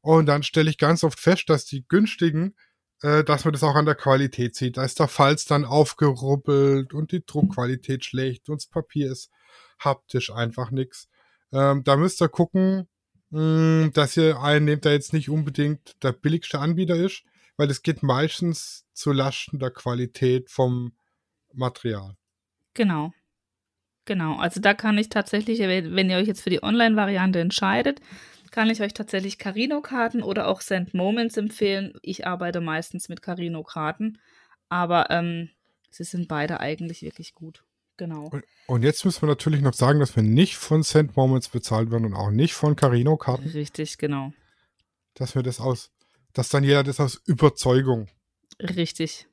Und 0.02 0.26
dann 0.26 0.42
stelle 0.42 0.70
ich 0.70 0.78
ganz 0.78 1.04
oft 1.04 1.20
fest, 1.20 1.44
dass 1.48 1.66
die 1.66 1.86
günstigen 1.86 2.54
äh, 3.02 3.24
dass 3.24 3.44
man 3.44 3.52
das 3.52 3.62
auch 3.62 3.74
an 3.74 3.86
der 3.86 3.94
Qualität 3.94 4.54
sieht. 4.54 4.76
Da 4.76 4.84
ist 4.84 4.98
der 4.98 5.08
Falz 5.08 5.44
dann 5.44 5.64
aufgeruppelt 5.64 6.92
und 6.92 7.12
die 7.12 7.24
Druckqualität 7.24 8.04
schlecht 8.04 8.48
und 8.48 8.60
das 8.60 8.66
Papier 8.66 9.10
ist 9.10 9.30
haptisch 9.78 10.32
einfach 10.32 10.70
nix. 10.70 11.08
Ähm, 11.52 11.82
da 11.84 11.96
müsst 11.96 12.20
ihr 12.22 12.28
gucken, 12.28 12.88
mh, 13.30 13.40
hm, 13.40 13.92
dass 13.94 14.16
ihr 14.16 14.40
einen 14.40 14.66
nehmt, 14.66 14.84
der 14.84 14.92
jetzt 14.92 15.12
nicht 15.12 15.30
unbedingt 15.30 16.02
der 16.02 16.12
billigste 16.12 16.58
Anbieter 16.58 16.96
ist, 16.96 17.24
weil 17.56 17.70
es 17.70 17.82
geht 17.82 18.02
meistens 18.02 18.86
zu 18.92 19.12
Lasten 19.12 19.58
der 19.58 19.70
Qualität 19.70 20.50
vom 20.50 20.92
Material. 21.52 22.16
Genau. 22.74 23.12
Genau, 24.06 24.38
also 24.38 24.60
da 24.60 24.74
kann 24.74 24.98
ich 24.98 25.08
tatsächlich, 25.08 25.60
wenn 25.60 26.10
ihr 26.10 26.16
euch 26.16 26.26
jetzt 26.26 26.40
für 26.40 26.50
die 26.50 26.62
Online-Variante 26.62 27.38
entscheidet, 27.38 28.00
kann 28.50 28.70
ich 28.70 28.80
euch 28.80 28.94
tatsächlich 28.94 29.38
Carino-Karten 29.38 30.22
oder 30.22 30.48
auch 30.48 30.60
Send 30.60 30.94
Moments 30.94 31.36
empfehlen. 31.36 31.92
Ich 32.02 32.26
arbeite 32.26 32.60
meistens 32.60 33.08
mit 33.08 33.22
Carino-Karten, 33.22 34.18
aber 34.68 35.10
ähm, 35.10 35.50
sie 35.90 36.04
sind 36.04 36.28
beide 36.28 36.60
eigentlich 36.60 37.02
wirklich 37.02 37.34
gut. 37.34 37.64
Genau. 37.96 38.28
Und, 38.28 38.44
und, 38.66 38.82
jetzt 38.82 39.04
müssen 39.04 39.22
wir 39.22 39.28
natürlich 39.28 39.60
noch 39.60 39.74
sagen, 39.74 40.00
dass 40.00 40.16
wir 40.16 40.22
nicht 40.22 40.56
von 40.56 40.82
Send 40.82 41.16
Moments 41.16 41.50
bezahlt 41.50 41.90
werden 41.90 42.06
und 42.06 42.14
auch 42.14 42.30
nicht 42.30 42.54
von 42.54 42.74
Carino-Karten. 42.74 43.50
Richtig, 43.50 43.98
genau. 43.98 44.32
Dass 45.14 45.34
wir 45.34 45.42
das 45.42 45.60
aus, 45.60 45.90
dass 46.32 46.48
dann 46.48 46.64
jeder 46.64 46.82
das 46.82 46.98
aus 46.98 47.20
Überzeugung. 47.26 48.08
Richtig, 48.58 49.26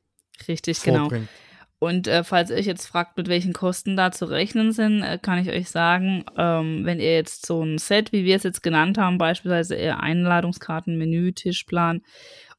richtig, 0.47 0.81
genau. 0.81 1.01
vorbringt. 1.01 1.29
genau. 1.29 1.46
Und 1.79 2.07
äh, 2.07 2.23
falls 2.23 2.49
ihr 2.49 2.55
euch 2.55 2.65
jetzt 2.65 2.87
fragt, 2.87 3.17
mit 3.17 3.27
welchen 3.27 3.53
Kosten 3.53 3.95
da 3.95 4.11
zu 4.11 4.25
rechnen 4.25 4.71
sind, 4.71 5.03
äh, 5.03 5.19
kann 5.21 5.37
ich 5.37 5.49
euch 5.49 5.69
sagen, 5.69 6.25
ähm, 6.35 6.85
wenn 6.85 6.99
ihr 6.99 7.13
jetzt 7.13 7.45
so 7.45 7.63
ein 7.63 7.77
Set, 7.77 8.11
wie 8.11 8.25
wir 8.25 8.35
es 8.35 8.43
jetzt 8.43 8.63
genannt 8.63 8.97
haben, 8.97 9.19
beispielsweise 9.19 9.75
eher 9.75 9.99
Einladungskarten, 9.99 10.97
Menü, 10.97 11.33
Tischplan 11.33 12.01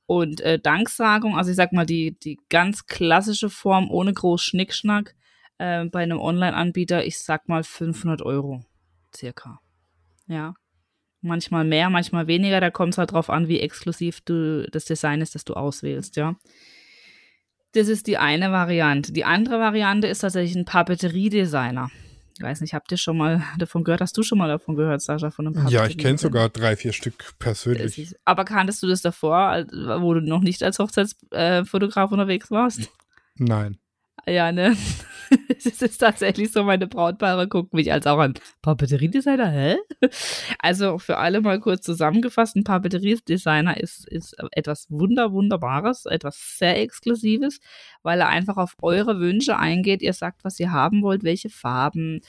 und 0.06 0.40
äh, 0.40 0.60
Danksagung, 0.60 1.36
also 1.36 1.50
ich 1.50 1.56
sag 1.56 1.72
mal 1.72 1.84
die, 1.84 2.16
die 2.18 2.38
ganz 2.48 2.86
klassische 2.86 3.50
Form 3.50 3.90
ohne 3.90 4.12
groß 4.12 4.40
Schnickschnack 4.40 5.16
äh, 5.58 5.84
bei 5.86 6.04
einem 6.04 6.20
Online-Anbieter, 6.20 7.04
ich 7.04 7.18
sag 7.18 7.48
mal 7.48 7.64
500 7.64 8.22
Euro 8.22 8.64
circa. 9.14 9.60
Ja. 10.28 10.54
Manchmal 11.20 11.64
mehr, 11.64 11.90
manchmal 11.90 12.28
weniger, 12.28 12.60
da 12.60 12.70
kommt 12.70 12.94
es 12.94 12.98
halt 12.98 13.10
drauf 13.10 13.30
an, 13.30 13.48
wie 13.48 13.58
exklusiv 13.58 14.20
du 14.20 14.68
das 14.70 14.84
Design 14.84 15.20
ist, 15.20 15.34
das 15.34 15.44
du 15.44 15.54
auswählst, 15.54 16.14
ja. 16.14 16.36
Das 17.72 17.88
ist 17.88 18.06
die 18.06 18.18
eine 18.18 18.50
Variante. 18.50 19.12
Die 19.12 19.24
andere 19.24 19.60
Variante 19.60 20.06
ist 20.06 20.20
tatsächlich 20.20 20.56
ein 20.56 20.64
Papeteriedesigner. 20.64 21.90
Ich 22.38 22.44
weiß 22.44 22.60
nicht, 22.60 22.72
habt 22.72 22.90
ihr 22.92 22.98
schon 22.98 23.16
mal 23.16 23.42
davon 23.58 23.84
gehört? 23.84 24.00
Hast 24.00 24.16
du 24.16 24.22
schon 24.22 24.38
mal 24.38 24.48
davon 24.48 24.76
gehört, 24.76 25.02
Sascha, 25.02 25.30
von 25.30 25.46
einem 25.46 25.54
Papeterie? 25.54 25.74
Ja, 25.74 25.86
ich 25.86 25.98
kenne 25.98 26.18
sogar 26.18 26.48
drei, 26.48 26.76
vier 26.76 26.92
Stück 26.92 27.34
persönlich. 27.38 27.98
Ist, 27.98 28.16
aber 28.24 28.44
kanntest 28.44 28.82
du 28.82 28.86
das 28.86 29.02
davor, 29.02 29.64
wo 29.72 30.14
du 30.14 30.20
noch 30.20 30.40
nicht 30.40 30.62
als 30.62 30.78
Hochzeitsfotograf 30.78 32.12
unterwegs 32.12 32.50
warst? 32.50 32.90
Nein. 33.36 33.78
Ja, 34.26 34.52
ne? 34.52 34.76
es 35.64 35.82
ist 35.82 35.98
tatsächlich 35.98 36.52
so, 36.52 36.64
meine 36.64 36.86
Brautpaare 36.86 37.48
gucken 37.48 37.76
mich 37.76 37.92
als 37.92 38.06
auch 38.06 38.18
an 38.18 38.34
Papeteriedesigner, 38.62 39.50
hä? 39.50 39.76
Also 40.58 40.98
für 40.98 41.18
alle 41.18 41.40
mal 41.40 41.60
kurz 41.60 41.82
zusammengefasst, 41.82 42.56
ein 42.56 42.64
Papeteriedesigner 42.64 43.78
ist, 43.78 44.08
ist 44.08 44.36
etwas 44.52 44.86
wunder, 44.90 45.32
wunderbares, 45.32 46.06
etwas 46.06 46.58
sehr 46.58 46.80
Exklusives, 46.80 47.60
weil 48.02 48.20
er 48.20 48.28
einfach 48.28 48.56
auf 48.56 48.74
eure 48.82 49.20
Wünsche 49.20 49.58
eingeht. 49.58 50.02
Ihr 50.02 50.12
sagt, 50.12 50.44
was 50.44 50.58
ihr 50.60 50.72
haben 50.72 51.02
wollt, 51.02 51.24
welche 51.24 51.50
Farben. 51.50 52.20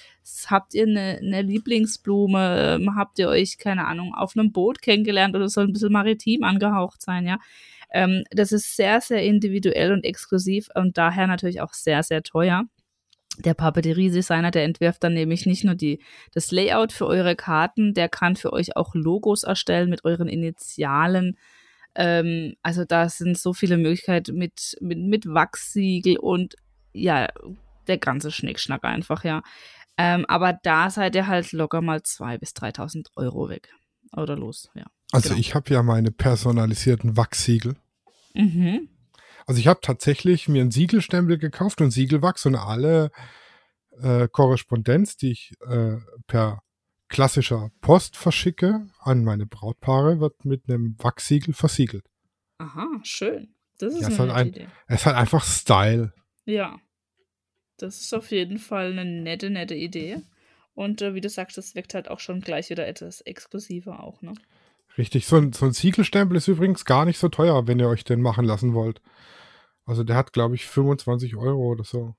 Habt 0.48 0.74
ihr 0.74 0.84
eine, 0.84 1.20
eine 1.22 1.42
Lieblingsblume? 1.42 2.78
Ähm, 2.80 2.96
habt 2.96 3.20
ihr 3.20 3.30
euch, 3.30 3.58
keine 3.58 3.88
Ahnung, 3.88 4.14
auf 4.14 4.36
einem 4.36 4.52
Boot 4.52 4.82
kennengelernt 4.82 5.36
oder 5.36 5.50
soll 5.50 5.66
ein 5.66 5.74
bisschen 5.74 5.92
maritim 5.92 6.44
angehaucht 6.44 7.02
sein, 7.02 7.26
ja? 7.26 7.38
Ähm, 7.92 8.24
das 8.32 8.52
ist 8.52 8.76
sehr, 8.76 9.02
sehr 9.02 9.24
individuell 9.24 9.92
und 9.92 10.04
exklusiv 10.04 10.70
und 10.76 10.98
daher 10.98 11.28
natürlich 11.28 11.62
auch 11.62 11.74
sehr, 11.74 12.04
sehr 12.04 12.22
teuer. 12.24 12.66
Der 13.40 13.54
Papeterie-Designer, 13.54 14.52
der 14.52 14.66
entwirft 14.66 15.04
dann 15.04 15.14
nämlich 15.14 15.46
nicht 15.46 15.64
nur 15.64 15.76
die, 15.76 16.02
das 16.34 16.52
Layout 16.52 16.92
für 16.92 17.08
eure 17.08 17.36
Karten, 17.36 17.94
der 17.94 18.10
kann 18.10 18.36
für 18.36 18.52
euch 18.54 18.76
auch 18.76 18.94
Logos 18.96 19.44
erstellen 19.44 19.90
mit 19.90 20.04
euren 20.04 20.28
Initialen. 20.28 21.38
Ähm, 21.96 22.56
also 22.62 22.86
da 22.86 23.10
sind 23.10 23.38
so 23.38 23.54
viele 23.54 23.78
Möglichkeiten 23.78 24.38
mit, 24.38 24.78
mit, 24.82 25.00
mit 25.00 25.26
Wachssiegel 25.26 26.18
und 26.18 26.56
ja, 26.94 27.28
der 27.88 27.98
ganze 27.98 28.32
Schnickschnack 28.32 28.84
einfach, 28.84 29.24
ja. 29.24 29.42
Ähm, 29.98 30.26
aber 30.28 30.54
da 30.64 30.90
seid 30.90 31.16
ihr 31.16 31.28
halt 31.28 31.52
locker 31.52 31.82
mal 31.82 31.98
2.000 31.98 32.38
bis 32.38 32.50
3.000 32.52 33.08
Euro 33.16 33.50
weg. 33.50 33.70
Oder 34.16 34.36
los, 34.36 34.70
ja. 34.76 34.86
Also 35.12 35.30
genau. 35.30 35.40
ich 35.40 35.56
habe 35.56 35.74
ja 35.74 35.84
meine 35.84 36.12
personalisierten 36.12 37.18
Wachssiegel. 37.18 37.76
Mhm. 38.34 38.90
Also 39.46 39.60
ich 39.60 39.68
habe 39.68 39.80
tatsächlich 39.82 40.48
mir 40.48 40.62
einen 40.62 40.72
Siegelstempel 40.72 41.38
gekauft 41.38 41.82
und 41.82 41.92
Siegelwachs 41.92 42.46
und 42.46 42.56
alle 42.56 43.12
äh, 44.02 44.28
Korrespondenz, 44.28 45.18
die 45.18 45.32
ich 45.32 45.54
äh, 45.68 45.98
per 46.28 46.62
klassischer 47.08 47.72
Post 47.82 48.16
verschicke 48.16 48.88
an 49.00 49.24
meine 49.24 49.46
Brautpaare, 49.46 50.20
wird 50.20 50.46
mit 50.46 50.70
einem 50.70 50.96
Wachssiegel 51.00 51.54
versiegelt. 51.54 52.06
Aha, 52.60 52.88
schön. 53.04 53.56
Das 53.80 53.94
ist 53.94 54.02
ja, 54.02 54.24
eine 54.24 54.34
halt 54.34 54.48
Idee. 54.50 54.68
Es 54.88 55.02
ist 55.02 55.06
halt 55.06 55.16
einfach 55.16 55.44
Style. 55.44 56.14
Ja. 56.46 56.80
Das 57.78 58.02
ist 58.02 58.14
auf 58.14 58.32
jeden 58.32 58.60
Fall 58.60 58.92
eine 58.92 59.06
nette, 59.06 59.50
nette 59.50 59.76
Idee. 59.76 60.22
Und 60.74 61.02
äh, 61.02 61.16
wie 61.16 61.22
du 61.22 61.30
sagst, 61.30 61.58
das 61.58 61.76
wirkt 61.76 61.94
halt 61.94 62.10
auch 62.10 62.20
schon 62.20 62.42
gleich 62.42 62.70
wieder 62.70 62.86
etwas 62.88 63.22
exklusiver 63.22 64.04
auch, 64.04 64.22
ne? 64.22 64.34
Richtig, 64.98 65.28
so 65.28 65.38
ein, 65.38 65.54
so 65.54 65.66
ein 65.66 65.72
Siegelstempel 65.72 66.38
ist 66.38 66.48
übrigens 66.48 66.86
gar 66.86 67.06
nicht 67.06 67.20
so 67.20 67.30
teuer, 67.30 67.68
wenn 67.68 67.80
ihr 67.80 67.88
euch 67.88 68.04
den 68.04 68.22
machen 68.22 68.46
lassen 68.46 68.74
wollt. 68.74 69.02
Also 69.86 70.04
der 70.04 70.16
hat, 70.16 70.34
glaube 70.34 70.56
ich, 70.56 70.68
25 70.68 71.36
Euro 71.36 71.72
oder 71.72 71.84
so. 71.84 72.16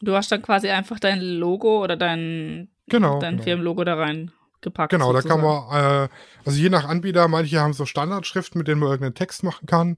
Du 0.00 0.14
hast 0.14 0.30
dann 0.30 0.42
quasi 0.42 0.68
einfach 0.68 1.00
dein 1.00 1.20
Logo 1.20 1.82
oder 1.82 1.96
dein, 1.96 2.70
genau, 2.86 3.18
dein 3.18 3.34
genau. 3.34 3.44
Firmenlogo 3.44 3.84
da 3.84 3.94
rein 3.94 4.30
gepackt. 4.60 4.90
Genau, 4.90 5.12
sozusagen. 5.12 5.42
da 5.42 5.48
kann 5.48 5.70
man, 5.70 6.04
äh, 6.04 6.08
also 6.44 6.60
je 6.60 6.68
nach 6.68 6.84
Anbieter, 6.84 7.28
manche 7.28 7.60
haben 7.60 7.72
so 7.72 7.86
Standardschriften, 7.86 8.58
mit 8.58 8.68
denen 8.68 8.80
man 8.80 8.90
irgendeinen 8.90 9.14
Text 9.14 9.42
machen 9.42 9.66
kann. 9.66 9.96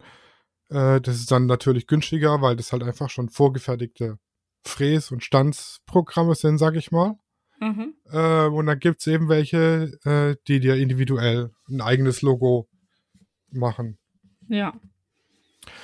Äh, 0.68 1.00
das 1.00 1.16
ist 1.16 1.30
dann 1.30 1.46
natürlich 1.46 1.86
günstiger, 1.86 2.40
weil 2.40 2.56
das 2.56 2.72
halt 2.72 2.82
einfach 2.82 3.10
schon 3.10 3.28
vorgefertigte 3.28 4.18
Fräs- 4.66 5.10
und 5.10 5.24
Stanzprogramme 5.24 6.34
sind, 6.34 6.58
sag 6.58 6.76
ich 6.76 6.92
mal. 6.92 7.16
Mhm. 7.60 7.94
Äh, 8.10 8.46
und 8.46 8.66
dann 8.66 8.78
gibt 8.78 9.00
es 9.00 9.06
eben 9.06 9.28
welche, 9.28 9.92
äh, 10.04 10.36
die 10.48 10.60
dir 10.60 10.76
individuell 10.76 11.50
ein 11.68 11.80
eigenes 11.80 12.22
Logo 12.22 12.68
machen. 13.50 13.98
Ja. 14.48 14.72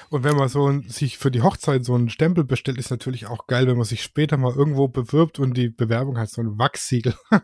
Und 0.08 0.24
wenn 0.24 0.36
man 0.36 0.48
so 0.48 0.68
ein, 0.68 0.88
sich 0.88 1.18
für 1.18 1.30
die 1.30 1.42
Hochzeit 1.42 1.84
so 1.84 1.94
einen 1.94 2.08
Stempel 2.08 2.44
bestellt, 2.44 2.78
ist 2.78 2.90
natürlich 2.90 3.26
auch 3.26 3.46
geil, 3.46 3.66
wenn 3.66 3.76
man 3.76 3.84
sich 3.84 4.02
später 4.02 4.36
mal 4.36 4.54
irgendwo 4.54 4.88
bewirbt 4.88 5.38
und 5.38 5.54
die 5.56 5.68
Bewerbung 5.68 6.18
hat 6.18 6.30
so 6.30 6.42
ein 6.42 6.58
Wachssiegel. 6.58 7.14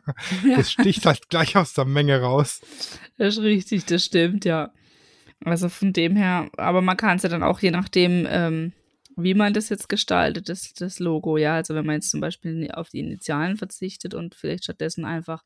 Ja. 0.45 0.57
Das 0.57 0.73
sticht 0.73 1.07
halt 1.07 1.29
gleich 1.29 1.57
aus 1.57 1.75
der 1.75 1.85
Menge 1.85 2.21
raus. 2.21 2.61
Das 3.19 3.37
ist 3.37 3.43
richtig, 3.43 3.85
das 3.85 4.05
stimmt, 4.05 4.45
ja. 4.45 4.73
Also 5.45 5.69
von 5.69 5.93
dem 5.93 6.17
her, 6.17 6.51
aber 6.57 6.81
man 6.81 6.97
kann 6.97 7.17
es 7.17 7.23
ja 7.23 7.29
dann 7.29 7.43
auch 7.43 7.61
je 7.61 7.71
nachdem, 7.71 8.27
ähm, 8.29 8.73
wie 9.17 9.35
man 9.35 9.53
das 9.53 9.69
jetzt 9.69 9.89
gestaltet, 9.89 10.49
das, 10.49 10.73
das 10.75 10.99
Logo, 10.99 11.37
ja. 11.37 11.55
Also 11.55 11.75
wenn 11.75 11.87
man 11.87 11.97
jetzt 11.97 12.11
zum 12.11 12.21
Beispiel 12.21 12.71
auf 12.73 12.89
die 12.89 13.01
Initialen 13.01 13.57
verzichtet 13.57 14.15
und 14.15 14.35
vielleicht 14.35 14.65
stattdessen 14.65 15.05
einfach 15.05 15.45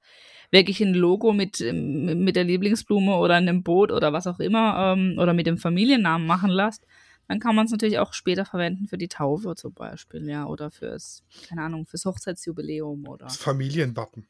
wirklich 0.50 0.80
ein 0.80 0.94
Logo 0.94 1.32
mit, 1.32 1.60
mit 1.60 2.36
der 2.36 2.44
Lieblingsblume 2.44 3.16
oder 3.16 3.34
einem 3.34 3.62
Boot 3.62 3.92
oder 3.92 4.12
was 4.12 4.26
auch 4.26 4.40
immer 4.40 4.94
ähm, 4.94 5.16
oder 5.18 5.32
mit 5.34 5.46
dem 5.46 5.58
Familiennamen 5.58 6.26
machen 6.26 6.50
lässt, 6.50 6.86
dann 7.28 7.40
kann 7.40 7.56
man 7.56 7.66
es 7.66 7.72
natürlich 7.72 7.98
auch 7.98 8.12
später 8.12 8.44
verwenden 8.44 8.86
für 8.86 8.98
die 8.98 9.08
Taufe 9.08 9.54
zum 9.56 9.74
Beispiel, 9.74 10.28
ja, 10.28 10.46
oder 10.46 10.70
fürs, 10.70 11.24
keine 11.48 11.62
Ahnung, 11.62 11.86
fürs 11.86 12.04
Hochzeitsjubiläum 12.04 13.06
oder. 13.08 13.26
Das 13.26 13.36
Familienwappen. 13.36 14.28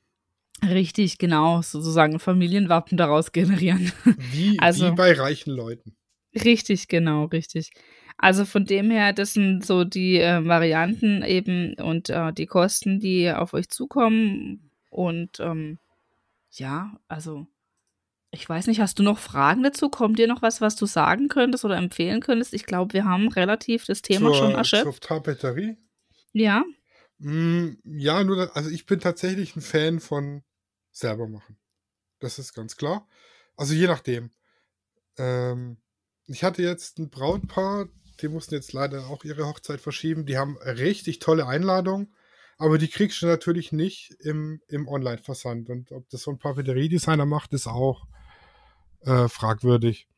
Richtig, 0.62 1.18
genau, 1.18 1.60
sozusagen 1.60 2.14
ein 2.14 2.18
Familienwappen 2.18 2.96
daraus 2.96 3.32
generieren. 3.32 3.92
Wie, 4.32 4.58
also, 4.60 4.90
wie 4.90 4.94
bei 4.94 5.12
reichen 5.12 5.50
Leuten. 5.50 5.94
Richtig, 6.34 6.88
genau, 6.88 7.24
richtig. 7.24 7.70
Also 8.18 8.44
von 8.44 8.64
dem 8.64 8.90
her, 8.90 9.12
das 9.12 9.34
sind 9.34 9.64
so 9.64 9.84
die 9.84 10.18
äh, 10.18 10.44
Varianten 10.44 11.22
eben 11.22 11.74
und 11.74 12.08
äh, 12.08 12.32
die 12.32 12.46
Kosten, 12.46 12.98
die 12.98 13.30
auf 13.30 13.52
euch 13.52 13.68
zukommen. 13.68 14.70
Und 14.90 15.38
ähm, 15.40 15.78
ja, 16.50 16.98
also 17.08 17.46
ich 18.30 18.48
weiß 18.48 18.66
nicht, 18.66 18.80
hast 18.80 18.98
du 18.98 19.02
noch 19.02 19.18
Fragen 19.18 19.62
dazu? 19.62 19.88
Kommt 19.88 20.18
dir 20.18 20.26
noch 20.26 20.42
was, 20.42 20.60
was 20.60 20.76
du 20.76 20.86
sagen 20.86 21.28
könntest 21.28 21.64
oder 21.64 21.76
empfehlen 21.76 22.20
könntest? 22.20 22.54
Ich 22.54 22.64
glaube, 22.64 22.94
wir 22.94 23.04
haben 23.04 23.28
relativ 23.28 23.84
das 23.84 24.02
Thema 24.02 24.30
zur, 24.30 24.34
schon 24.34 24.52
erschöpft. 24.52 24.84
Zur 24.84 25.00
Tapeterie? 25.00 25.76
Ja. 26.32 26.64
Mm, 27.18 27.78
ja, 27.84 28.24
nur, 28.24 28.54
also 28.56 28.70
ich 28.70 28.86
bin 28.86 29.00
tatsächlich 29.00 29.56
ein 29.56 29.62
Fan 29.62 30.00
von 30.00 30.42
selber 30.90 31.28
machen. 31.28 31.58
Das 32.18 32.38
ist 32.38 32.54
ganz 32.54 32.76
klar. 32.76 33.06
Also 33.56 33.74
je 33.74 33.86
nachdem. 33.86 34.30
Ähm, 35.18 35.78
ich 36.26 36.44
hatte 36.44 36.62
jetzt 36.62 36.98
ein 36.98 37.08
Brautpaar, 37.08 37.88
die 38.20 38.28
mussten 38.28 38.54
jetzt 38.54 38.72
leider 38.72 39.08
auch 39.08 39.24
ihre 39.24 39.46
Hochzeit 39.46 39.80
verschieben. 39.80 40.26
Die 40.26 40.38
haben 40.38 40.56
richtig 40.58 41.18
tolle 41.18 41.46
Einladungen, 41.46 42.14
aber 42.58 42.78
die 42.78 42.88
kriegst 42.88 43.20
du 43.22 43.26
natürlich 43.26 43.72
nicht 43.72 44.12
im, 44.20 44.60
im 44.68 44.88
Online-Versand. 44.88 45.68
Und 45.70 45.92
ob 45.92 46.08
das 46.10 46.22
so 46.22 46.30
ein 46.30 46.38
Papeterie-Designer 46.38 47.26
macht, 47.26 47.52
ist 47.52 47.66
auch 47.66 48.06
äh, 49.00 49.28
fragwürdig. 49.28 50.08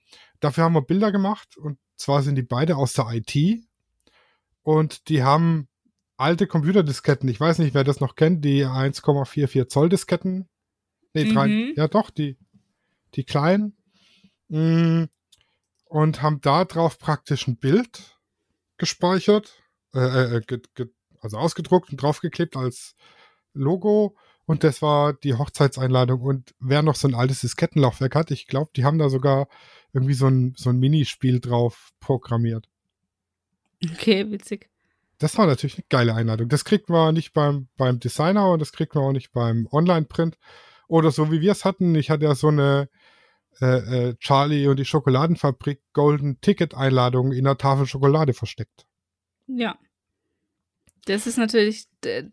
Dafür 0.40 0.64
haben 0.64 0.74
wir 0.74 0.82
Bilder 0.82 1.12
gemacht 1.12 1.56
und 1.56 1.78
zwar 1.96 2.22
sind 2.22 2.36
die 2.36 2.42
beide 2.42 2.76
aus 2.76 2.92
der 2.92 3.06
IT 3.10 3.60
und 4.62 5.08
die 5.08 5.22
haben 5.22 5.68
alte 6.16 6.46
Computerdisketten. 6.46 7.28
Ich 7.28 7.40
weiß 7.40 7.58
nicht, 7.58 7.74
wer 7.74 7.84
das 7.84 8.00
noch 8.00 8.14
kennt, 8.14 8.44
die 8.44 8.64
1,44 8.64 9.68
Zoll 9.68 9.88
Disketten. 9.88 10.48
Nee, 11.14 11.32
drei, 11.32 11.48
mhm. 11.48 11.72
ja 11.76 11.88
doch, 11.88 12.10
die, 12.10 12.36
die 13.14 13.24
kleinen. 13.24 13.76
Mm, 14.48 15.04
und 15.88 16.22
haben 16.22 16.40
da 16.40 16.64
drauf 16.64 16.98
praktisch 16.98 17.46
ein 17.46 17.56
Bild 17.56 18.18
gespeichert, 18.76 19.62
äh, 19.94 19.98
äh, 19.98 20.36
äh, 20.36 20.40
get, 20.40 20.74
get, 20.74 20.90
also 21.20 21.36
ausgedruckt 21.38 21.90
und 21.90 22.00
draufgeklebt 22.00 22.56
als 22.56 22.94
Logo 23.54 24.16
und 24.48 24.64
das 24.64 24.80
war 24.80 25.12
die 25.12 25.34
Hochzeitseinladung. 25.34 26.22
Und 26.22 26.54
wer 26.58 26.80
noch 26.80 26.94
so 26.94 27.06
ein 27.06 27.14
altes 27.14 27.40
Diskettenlaufwerk 27.40 28.14
hat, 28.14 28.30
ich 28.30 28.46
glaube, 28.46 28.70
die 28.74 28.84
haben 28.86 28.98
da 28.98 29.10
sogar 29.10 29.46
irgendwie 29.92 30.14
so 30.14 30.26
ein, 30.26 30.54
so 30.56 30.70
ein 30.70 30.78
Minispiel 30.78 31.38
drauf 31.38 31.90
programmiert. 32.00 32.66
Okay, 33.84 34.30
witzig. 34.30 34.70
Das 35.18 35.36
war 35.36 35.46
natürlich 35.46 35.76
eine 35.76 35.84
geile 35.90 36.14
Einladung. 36.14 36.48
Das 36.48 36.64
kriegt 36.64 36.88
man 36.88 37.12
nicht 37.12 37.34
beim, 37.34 37.68
beim 37.76 38.00
Designer 38.00 38.50
und 38.50 38.60
das 38.60 38.72
kriegt 38.72 38.94
man 38.94 39.04
auch 39.04 39.12
nicht 39.12 39.32
beim 39.32 39.68
Online-Print. 39.70 40.38
Oder 40.86 41.10
so 41.10 41.30
wie 41.30 41.42
wir 41.42 41.52
es 41.52 41.66
hatten. 41.66 41.94
Ich 41.94 42.08
hatte 42.08 42.24
ja 42.24 42.34
so 42.34 42.48
eine 42.48 42.88
äh, 43.60 44.08
äh, 44.10 44.14
Charlie 44.18 44.68
und 44.68 44.78
die 44.78 44.84
Schokoladenfabrik 44.84 45.80
Golden 45.92 46.40
Ticket-Einladung 46.40 47.32
in 47.32 47.44
der 47.44 47.58
Tafel 47.58 47.86
Schokolade 47.86 48.34
versteckt. 48.34 48.86
Ja. 49.46 49.76
Das 51.06 51.26
ist 51.26 51.38
natürlich, 51.38 51.86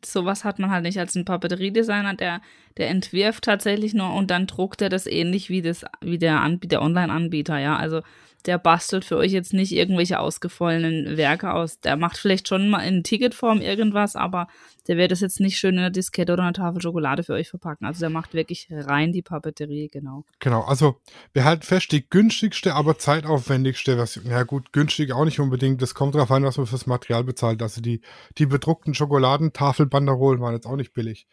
sowas 0.03 0.43
hat 0.43 0.59
man 0.59 0.69
halt 0.69 0.83
nicht 0.83 0.99
als 0.99 1.15
ein 1.15 1.23
Papeteriedesigner, 1.23 2.13
der, 2.15 2.41
der 2.77 2.89
entwirft 2.89 3.45
tatsächlich 3.45 3.93
nur 3.93 4.13
und 4.13 4.29
dann 4.29 4.47
druckt 4.47 4.81
er 4.81 4.89
das 4.89 5.07
ähnlich 5.07 5.49
wie, 5.49 5.61
das, 5.61 5.85
wie 6.01 6.17
der, 6.17 6.45
der 6.61 6.81
Online-Anbieter, 6.81 7.57
ja. 7.57 7.77
Also 7.77 8.01
der 8.45 8.57
bastelt 8.57 9.05
für 9.05 9.17
euch 9.17 9.31
jetzt 9.31 9.53
nicht 9.53 9.71
irgendwelche 9.71 10.19
ausgefallenen 10.19 11.17
Werke 11.17 11.53
aus. 11.53 11.79
Der 11.79 11.97
macht 11.97 12.17
vielleicht 12.17 12.47
schon 12.47 12.69
mal 12.69 12.81
in 12.81 13.03
Ticketform 13.03 13.61
irgendwas, 13.61 14.15
aber 14.15 14.47
der 14.87 14.97
wird 14.97 15.11
das 15.11 15.21
jetzt 15.21 15.39
nicht 15.39 15.57
schön 15.57 15.75
in 15.75 15.79
einer 15.79 15.89
Diskette 15.89 16.33
oder 16.33 16.43
einer 16.43 16.53
Tafel 16.53 16.81
Schokolade 16.81 17.23
für 17.23 17.33
euch 17.33 17.49
verpacken. 17.49 17.85
Also 17.85 17.99
der 17.99 18.09
macht 18.09 18.33
wirklich 18.33 18.67
rein 18.71 19.11
die 19.11 19.21
Papeterie, 19.21 19.89
genau. 19.91 20.25
Genau, 20.39 20.61
also 20.61 21.01
wir 21.33 21.43
halten 21.43 21.63
fest, 21.63 21.91
die 21.91 22.07
günstigste, 22.07 22.75
aber 22.75 22.97
zeitaufwendigste 22.97 23.95
Version. 23.95 24.25
Ja 24.27 24.43
gut, 24.43 24.71
günstig 24.73 25.11
auch 25.11 25.25
nicht 25.25 25.39
unbedingt. 25.39 25.81
Das 25.81 25.95
kommt 25.95 26.15
darauf 26.15 26.31
an, 26.31 26.43
was 26.43 26.57
man 26.57 26.67
fürs 26.67 26.85
Material 26.85 27.23
bezahlt. 27.23 27.61
Also 27.61 27.81
die, 27.81 28.01
die 28.37 28.45
bedruckten 28.45 28.93
Schokoladentafelbanderolen 28.93 30.41
waren 30.41 30.53
jetzt 30.53 30.67
auch 30.67 30.75
nicht 30.75 30.93
billig. 30.93 31.27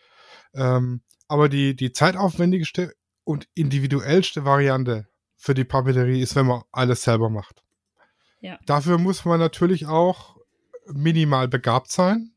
Ähm, 0.54 1.02
aber 1.28 1.48
die, 1.48 1.76
die 1.76 1.92
zeitaufwendigste 1.92 2.92
und 3.24 3.48
individuellste 3.54 4.44
Variante 4.44 5.06
für 5.42 5.54
die 5.54 5.64
Papeterie 5.64 6.22
ist, 6.22 6.36
wenn 6.36 6.46
man 6.46 6.62
alles 6.70 7.02
selber 7.02 7.28
macht. 7.28 7.64
Ja. 8.40 8.60
Dafür 8.64 8.98
muss 8.98 9.24
man 9.24 9.40
natürlich 9.40 9.86
auch 9.86 10.36
minimal 10.86 11.48
begabt 11.48 11.90
sein. 11.90 12.30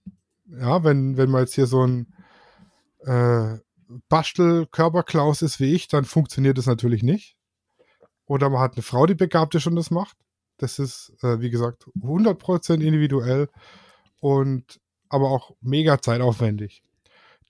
Ja, 0.48 0.84
wenn, 0.84 1.16
wenn 1.16 1.30
man 1.30 1.42
jetzt 1.42 1.54
hier 1.54 1.68
so 1.68 1.86
ein 1.86 2.12
äh, 3.02 3.60
Bastel-Körperklaus 4.10 5.44
ist 5.44 5.60
wie 5.60 5.76
ich, 5.76 5.88
dann 5.88 6.04
funktioniert 6.04 6.58
das 6.58 6.66
natürlich 6.66 7.04
nicht. 7.04 7.38
Oder 8.26 8.50
man 8.50 8.60
hat 8.60 8.74
eine 8.74 8.82
Frau, 8.82 9.06
die 9.06 9.14
begabt 9.14 9.54
ist 9.54 9.68
und 9.68 9.76
das 9.76 9.92
macht. 9.92 10.18
Das 10.58 10.80
ist, 10.80 11.14
äh, 11.22 11.40
wie 11.42 11.52
gesagt, 11.52 11.86
100% 12.02 12.82
individuell 12.82 13.50
und 14.20 14.80
aber 15.10 15.30
auch 15.30 15.52
mega 15.62 16.02
zeitaufwendig. 16.02 16.82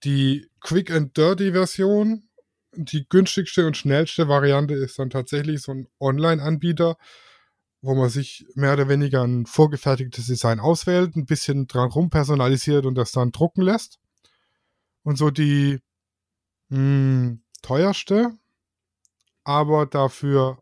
Die 0.04 0.50
Quick 0.60 0.92
and 0.92 1.16
Dirty 1.16 1.54
Version 1.54 2.25
die 2.78 3.08
günstigste 3.08 3.66
und 3.66 3.78
schnellste 3.78 4.28
Variante 4.28 4.74
ist 4.74 5.00
dann 5.00 5.10
tatsächlich 5.10 5.62
so 5.62 5.72
ein 5.72 5.88
Online-Anbieter, 6.00 6.98
wo 7.82 7.96
man 7.96 8.10
sich 8.10 8.46
mehr 8.56 8.74
oder 8.74 8.90
weniger 8.90 9.24
ein 9.24 9.46
vorgefertigtes 9.46 10.26
Design 10.28 10.60
auswählt, 10.60 11.16
ein 11.16 11.26
bisschen 11.26 11.68
dran 11.68 11.92
rumpersonalisiert 11.92 12.86
und 12.86 12.96
das 12.96 13.12
dann 13.12 13.32
drucken 13.32 13.62
lässt. 13.62 14.00
Und 15.04 15.18
so 15.18 15.30
die 15.30 15.80
mh, 16.70 16.78
hm, 16.78 17.44
teuerste, 17.62 18.34
aber 19.44 19.86
dafür 19.86 20.60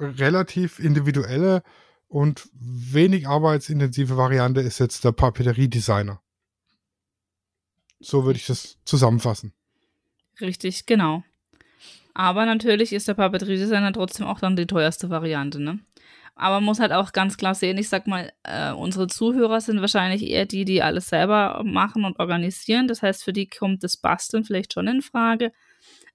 relativ 0.00 0.78
individuelle 0.78 1.62
und 2.08 2.48
wenig 2.52 3.26
arbeitsintensive 3.28 4.16
Variante 4.16 4.60
ist 4.60 4.78
jetzt 4.78 5.04
der 5.04 5.12
Papeterie-Designer. 5.12 6.20
So 8.00 8.24
würde 8.24 8.38
ich 8.38 8.46
das 8.46 8.78
zusammenfassen. 8.84 9.52
Richtig, 10.40 10.86
genau. 10.86 11.22
Aber 12.14 12.46
natürlich 12.46 12.92
ist 12.92 13.08
der 13.08 13.14
Papeterie-Designer 13.14 13.92
trotzdem 13.92 14.26
auch 14.26 14.40
dann 14.40 14.56
die 14.56 14.66
teuerste 14.66 15.10
Variante, 15.10 15.60
ne? 15.60 15.80
Aber 16.36 16.56
man 16.56 16.64
muss 16.64 16.80
halt 16.80 16.92
auch 16.92 17.12
ganz 17.12 17.36
klar 17.38 17.54
sehen, 17.54 17.78
ich 17.78 17.88
sag 17.88 18.06
mal, 18.06 18.32
äh, 18.44 18.72
unsere 18.72 19.06
Zuhörer 19.08 19.60
sind 19.60 19.80
wahrscheinlich 19.80 20.22
eher 20.24 20.46
die, 20.46 20.64
die 20.66 20.82
alles 20.82 21.08
selber 21.08 21.62
machen 21.64 22.04
und 22.04 22.18
organisieren. 22.20 22.88
Das 22.88 23.02
heißt, 23.02 23.24
für 23.24 23.32
die 23.32 23.48
kommt 23.48 23.84
das 23.84 23.96
Basteln 23.98 24.44
vielleicht 24.44 24.74
schon 24.74 24.88
in 24.88 25.02
Frage. 25.02 25.52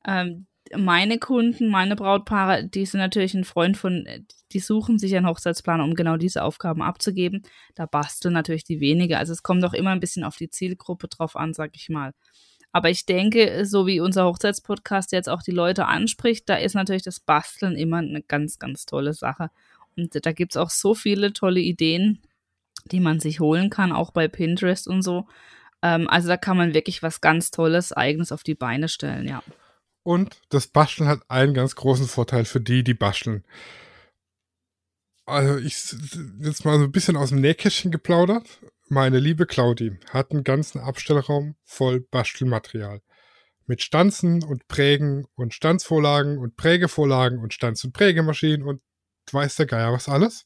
Ähm, 0.08 0.48
meine 0.78 1.20
Kunden, 1.20 1.70
meine 1.70 1.96
Brautpaare, 1.96 2.66
die 2.68 2.86
sind 2.86 3.00
natürlich 3.02 3.34
ein 3.36 3.46
Freund 3.46 3.78
von, 3.78 4.08
die 4.54 4.60
suchen 4.60 5.00
sich 5.00 5.16
einen 5.16 5.28
Hochzeitsplaner, 5.28 5.84
um 5.86 5.96
genau 5.96 6.18
diese 6.18 6.44
Aufgaben 6.44 6.82
abzugeben. 6.84 7.44
Da 7.76 7.86
basteln 7.88 8.34
natürlich 8.34 8.64
die 8.64 8.80
weniger. 8.82 9.20
Also 9.20 9.34
es 9.34 9.44
kommt 9.44 9.66
auch 9.66 9.74
immer 9.74 9.92
ein 9.92 10.00
bisschen 10.02 10.24
auf 10.24 10.38
die 10.38 10.50
Zielgruppe 10.50 11.08
drauf 11.10 11.36
an, 11.36 11.54
sag 11.54 11.72
ich 11.76 11.90
mal. 11.90 12.14
Aber 12.72 12.90
ich 12.90 13.06
denke, 13.06 13.66
so 13.66 13.86
wie 13.86 14.00
unser 14.00 14.26
Hochzeitspodcast 14.26 15.12
jetzt 15.12 15.30
auch 15.30 15.42
die 15.42 15.52
Leute 15.52 15.88
anspricht, 15.88 16.48
da 16.48 16.56
ist 16.56 16.74
natürlich 16.74 17.04
das 17.04 17.20
Basteln 17.20 17.76
immer 17.76 17.98
eine 17.98 18.22
ganz, 18.22 18.60
ganz 18.60 18.86
tolle 18.86 19.14
Sache. 19.14 19.50
Und 19.98 20.26
da 20.26 20.32
gibt 20.32 20.54
es 20.54 20.58
auch 20.58 20.70
so 20.70 20.96
viele 20.96 21.34
tolle 21.34 21.60
Ideen, 21.60 22.22
die 22.86 23.02
man 23.02 23.20
sich 23.20 23.40
holen 23.40 23.70
kann, 23.70 23.92
auch 23.92 24.12
bei 24.12 24.28
Pinterest 24.28 24.88
und 24.88 25.02
so. 25.02 25.28
Ähm, 25.82 26.08
also 26.10 26.30
da 26.30 26.38
kann 26.38 26.58
man 26.58 26.74
wirklich 26.74 27.04
was 27.04 27.22
ganz 27.22 27.52
Tolles, 27.52 27.92
Eigenes 27.92 28.32
auf 28.32 28.44
die 28.44 28.56
Beine 28.56 28.88
stellen, 28.88 29.28
ja. 29.28 29.44
Und 30.04 30.42
das 30.50 30.68
Basteln 30.68 31.08
hat 31.08 31.22
einen 31.28 31.54
ganz 31.54 31.76
großen 31.76 32.08
Vorteil 32.08 32.46
für 32.46 32.62
die, 32.62 32.84
die 32.84 32.94
basteln. 32.94 33.44
Also 35.26 35.58
ich 35.58 35.76
jetzt 36.40 36.66
mal 36.66 36.78
so 36.78 36.86
ein 36.86 36.92
bisschen 36.92 37.16
aus 37.16 37.30
dem 37.30 37.42
Nähkästchen 37.42 37.92
geplaudert. 37.92 38.48
Meine 38.94 39.20
liebe 39.20 39.46
Claudi 39.46 39.98
hat 40.10 40.32
einen 40.32 40.44
ganzen 40.44 40.82
Abstellraum 40.82 41.56
voll 41.64 42.02
Bastelmaterial. 42.02 43.02
Mit 43.66 43.82
Stanzen 43.82 44.44
und 44.44 44.68
Prägen 44.68 45.28
und 45.36 45.54
Stanzvorlagen 45.54 46.38
und 46.38 46.58
Prägevorlagen 46.58 47.40
und 47.40 47.54
Stanz- 47.54 47.86
und 47.86 47.94
Prägemaschinen 47.94 48.64
und 48.64 48.82
weiß 49.32 49.56
der 49.56 49.66
Geier 49.66 49.94
was 49.94 50.10
alles. 50.10 50.46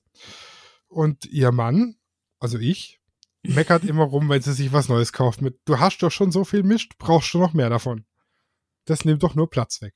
Und 0.88 1.26
ihr 1.26 1.52
Mann, 1.52 1.96
also 2.38 2.60
ich, 2.60 3.02
meckert 3.42 3.84
immer 3.84 4.04
rum, 4.04 4.30
wenn 4.30 4.44
sie 4.44 4.54
sich 4.54 4.72
was 4.72 4.90
Neues 4.90 5.12
kauft 5.12 5.42
mit, 5.42 5.60
du 5.66 5.80
hast 5.80 6.04
doch 6.04 6.12
schon 6.12 6.32
so 6.32 6.46
viel 6.46 6.62
Mist, 6.62 7.00
brauchst 7.00 7.34
du 7.34 7.40
noch 7.40 7.54
mehr 7.54 7.72
davon. 7.72 8.06
Das 8.86 9.06
nimmt 9.06 9.24
doch 9.24 9.34
nur 9.34 9.50
Platz 9.50 9.82
weg. 9.82 9.96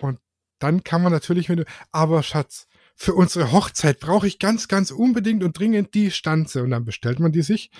Und 0.00 0.18
dann 0.58 0.82
kann 0.82 1.04
man 1.04 1.12
natürlich 1.12 1.48
mit, 1.48 1.68
aber 1.92 2.24
Schatz, 2.24 2.66
für 3.00 3.14
unsere 3.14 3.52
Hochzeit 3.52 4.00
brauche 4.00 4.26
ich 4.26 4.40
ganz, 4.40 4.66
ganz 4.66 4.90
unbedingt 4.90 5.44
und 5.44 5.56
dringend 5.56 5.94
die 5.94 6.10
Stanze. 6.10 6.64
Und 6.64 6.70
dann 6.70 6.84
bestellt 6.84 7.20
man 7.20 7.30
die 7.30 7.42
sich 7.42 7.70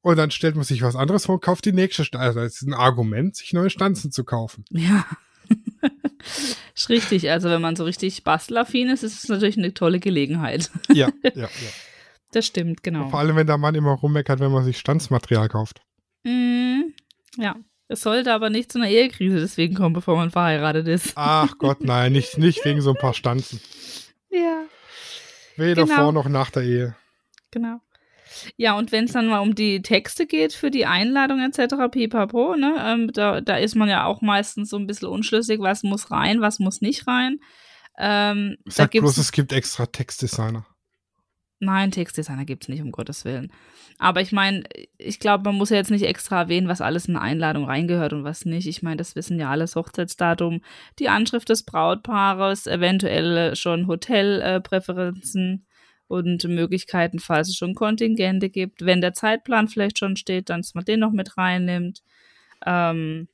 und 0.00 0.16
dann 0.16 0.30
stellt 0.30 0.56
man 0.56 0.64
sich 0.64 0.80
was 0.80 0.96
anderes 0.96 1.26
vor 1.26 1.34
und 1.34 1.42
kauft 1.42 1.66
die 1.66 1.74
nächste 1.74 2.06
Stanze. 2.06 2.24
Also 2.24 2.40
das 2.40 2.54
ist 2.54 2.62
ein 2.62 2.72
Argument, 2.72 3.36
sich 3.36 3.52
neue 3.52 3.68
Stanzen 3.68 4.12
zu 4.12 4.24
kaufen. 4.24 4.64
Ja. 4.70 5.04
ist 6.74 6.88
richtig. 6.88 7.30
Also 7.30 7.50
wenn 7.50 7.60
man 7.60 7.76
so 7.76 7.84
richtig 7.84 8.24
bastelaffin 8.24 8.88
ist, 8.88 9.02
ist 9.02 9.22
es 9.22 9.28
natürlich 9.28 9.58
eine 9.58 9.74
tolle 9.74 10.00
Gelegenheit. 10.00 10.70
ja, 10.88 11.10
ja, 11.22 11.32
ja. 11.34 11.48
Das 12.32 12.46
stimmt, 12.46 12.82
genau. 12.82 13.10
Vor 13.10 13.18
allem, 13.18 13.36
wenn 13.36 13.46
der 13.46 13.58
Mann 13.58 13.74
immer 13.74 13.92
rummeckert, 13.92 14.40
wenn 14.40 14.52
man 14.52 14.64
sich 14.64 14.78
Stanzmaterial 14.78 15.50
kauft. 15.50 15.82
Mm, 16.24 16.94
ja. 17.36 17.56
Es 17.88 18.00
sollte 18.00 18.32
aber 18.32 18.48
nicht 18.48 18.72
zu 18.72 18.78
einer 18.78 18.88
Ehekrise 18.88 19.38
deswegen 19.38 19.74
kommen, 19.74 19.92
bevor 19.92 20.16
man 20.16 20.30
verheiratet 20.30 20.88
ist. 20.88 21.12
Ach 21.14 21.58
Gott, 21.58 21.84
nein, 21.84 22.12
nicht, 22.12 22.38
nicht 22.38 22.64
wegen 22.64 22.80
so 22.80 22.94
ein 22.94 22.98
paar 22.98 23.12
Stanzen. 23.12 23.60
Ja. 24.32 24.64
Weder 25.56 25.84
genau. 25.84 25.96
vor 25.96 26.12
noch 26.12 26.28
nach 26.28 26.50
der 26.50 26.62
Ehe. 26.62 26.96
Genau. 27.50 27.80
Ja, 28.56 28.76
und 28.78 28.92
wenn 28.92 29.04
es 29.04 29.12
dann 29.12 29.26
mal 29.26 29.40
um 29.40 29.54
die 29.54 29.82
Texte 29.82 30.26
geht 30.26 30.54
für 30.54 30.70
die 30.70 30.86
Einladung 30.86 31.40
etc., 31.40 31.74
pipapo, 31.90 32.56
ne, 32.56 32.76
ähm, 32.80 33.10
da, 33.12 33.42
da 33.42 33.56
ist 33.56 33.76
man 33.76 33.90
ja 33.90 34.06
auch 34.06 34.22
meistens 34.22 34.70
so 34.70 34.78
ein 34.78 34.86
bisschen 34.86 35.08
unschlüssig, 35.08 35.60
was 35.60 35.82
muss 35.82 36.10
rein, 36.10 36.40
was 36.40 36.58
muss 36.58 36.80
nicht 36.80 37.06
rein. 37.06 37.40
Ähm, 37.98 38.56
Sag 38.64 38.92
bloß, 38.92 39.18
es 39.18 39.32
gibt 39.32 39.52
extra 39.52 39.84
Textdesigner. 39.84 40.66
Nein, 41.62 41.92
Textdesigner 41.92 42.44
gibt 42.44 42.64
es 42.64 42.68
nicht, 42.68 42.82
um 42.82 42.90
Gottes 42.90 43.24
Willen. 43.24 43.52
Aber 43.96 44.20
ich 44.20 44.32
meine, 44.32 44.64
ich 44.98 45.20
glaube, 45.20 45.44
man 45.44 45.54
muss 45.54 45.70
ja 45.70 45.76
jetzt 45.76 45.92
nicht 45.92 46.04
extra 46.04 46.40
erwähnen, 46.40 46.66
was 46.66 46.80
alles 46.80 47.06
in 47.06 47.14
eine 47.14 47.24
Einladung 47.24 47.66
reingehört 47.66 48.12
und 48.12 48.24
was 48.24 48.44
nicht. 48.44 48.66
Ich 48.66 48.82
meine, 48.82 48.96
das 48.96 49.14
wissen 49.14 49.38
ja 49.38 49.48
alles 49.48 49.76
Hochzeitsdatum, 49.76 50.60
die 50.98 51.08
Anschrift 51.08 51.48
des 51.48 51.62
Brautpaares, 51.62 52.66
eventuell 52.66 53.54
schon 53.54 53.86
Hotelpräferenzen 53.86 55.64
äh, 55.64 56.12
und 56.12 56.42
Möglichkeiten, 56.48 57.20
falls 57.20 57.50
es 57.50 57.56
schon 57.56 57.76
Kontingente 57.76 58.50
gibt. 58.50 58.84
Wenn 58.84 59.00
der 59.00 59.14
Zeitplan 59.14 59.68
vielleicht 59.68 60.00
schon 60.00 60.16
steht, 60.16 60.50
dann 60.50 60.62
dass 60.62 60.74
man 60.74 60.84
den 60.84 60.98
noch 60.98 61.12
mit 61.12 61.38
reinnimmt. 61.38 62.02
Ähm, 62.66 63.28